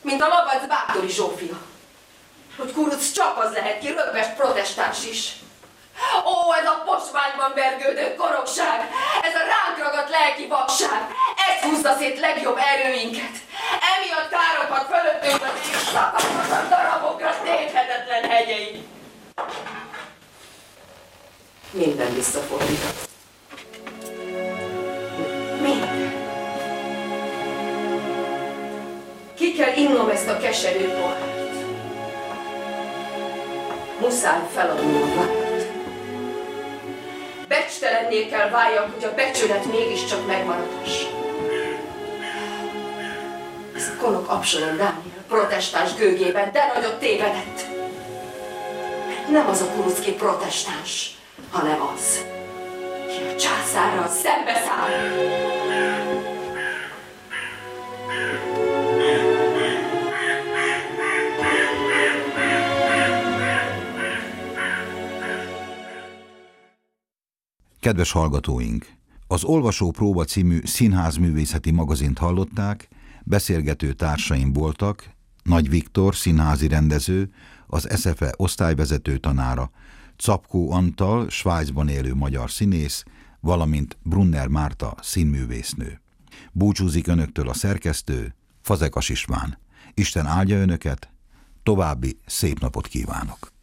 mint 0.00 0.22
a 0.22 0.28
Labac 0.28 0.68
Bátori 0.68 1.08
Zsófia, 1.08 1.58
hogy 2.56 2.72
kuruc 2.72 3.12
csak 3.12 3.38
az 3.38 3.52
lehet 3.52 3.78
ki, 3.78 3.88
rögvest 3.88 4.34
protestáns 4.34 5.04
is. 5.04 5.32
Ó, 6.24 6.34
ez 6.60 6.66
a 6.66 6.82
posványban 6.84 7.52
vergődő 7.54 8.14
korokság, 8.14 8.78
ez 9.22 9.34
a 9.40 9.44
ránk 9.52 9.76
ragadt 9.84 10.10
lelki 10.10 10.46
vakság, 10.46 11.00
ez 11.48 11.62
húzza 11.62 11.96
szét 11.98 12.18
legjobb 12.20 12.58
erőinket. 12.72 13.34
Emiatt 13.92 14.30
károkat 14.34 14.86
fölöttünk 14.92 15.42
az 15.42 15.68
ég 15.68 15.76
szakadhatatlan 15.92 16.68
darabokra 16.68 17.34
téphetetlen 17.42 18.30
hegyeink. 18.30 18.84
Minden 21.70 22.14
visszafordított. 22.14 23.08
Minden. 25.60 26.24
Ki 29.36 29.52
kell 29.52 29.76
innom 29.76 30.08
ezt 30.08 30.28
a 30.28 30.38
keserű 30.38 30.88
pohárt. 30.88 31.54
Muszáj 34.00 34.40
feladnom. 34.54 35.45
Becstelenné 37.58 38.26
kell 38.26 38.50
váljak, 38.50 38.94
hogy 38.94 39.04
a 39.04 39.14
becsület 39.14 39.64
mégiscsak 39.64 40.26
megmaradhass. 40.26 41.04
Ez 43.76 43.90
konok 44.00 44.30
Absalom 44.30 44.76
Dániel 44.76 45.24
protestáns 45.28 45.94
gőgében, 45.94 46.52
de 46.52 46.72
nagyot 46.74 46.98
tévedett. 46.98 47.66
Nem 49.28 49.48
az 49.48 49.60
a 49.60 49.66
kurucki 49.66 50.12
protestáns, 50.12 51.16
hanem 51.50 51.82
az, 51.94 52.24
ki 53.06 53.34
a 53.34 53.36
császárral 53.36 54.08
szembeszáll. 54.08 55.24
Kedves 67.86 68.12
hallgatóink! 68.12 68.86
Az 69.26 69.44
Olvasó 69.44 69.90
Próba 69.90 70.24
című 70.24 70.60
színházművészeti 70.64 71.70
magazint 71.70 72.18
hallották, 72.18 72.88
beszélgető 73.24 73.92
társaim 73.92 74.52
voltak, 74.52 75.10
Nagy 75.42 75.68
Viktor, 75.68 76.14
színházi 76.14 76.68
rendező, 76.68 77.30
az 77.66 77.88
SFE 77.96 78.34
osztályvezető 78.36 79.16
tanára, 79.16 79.70
Capkó 80.16 80.72
Antal, 80.72 81.28
Svájcban 81.28 81.88
élő 81.88 82.14
magyar 82.14 82.50
színész, 82.50 83.04
valamint 83.40 83.96
Brunner 84.02 84.48
Márta 84.48 84.94
színművésznő. 85.00 86.00
Búcsúzik 86.52 87.06
önöktől 87.06 87.48
a 87.48 87.54
szerkesztő, 87.54 88.34
Fazekas 88.62 89.08
István. 89.08 89.58
Isten 89.94 90.26
áldja 90.26 90.56
önöket, 90.56 91.10
további 91.62 92.18
szép 92.24 92.60
napot 92.60 92.86
kívánok! 92.86 93.55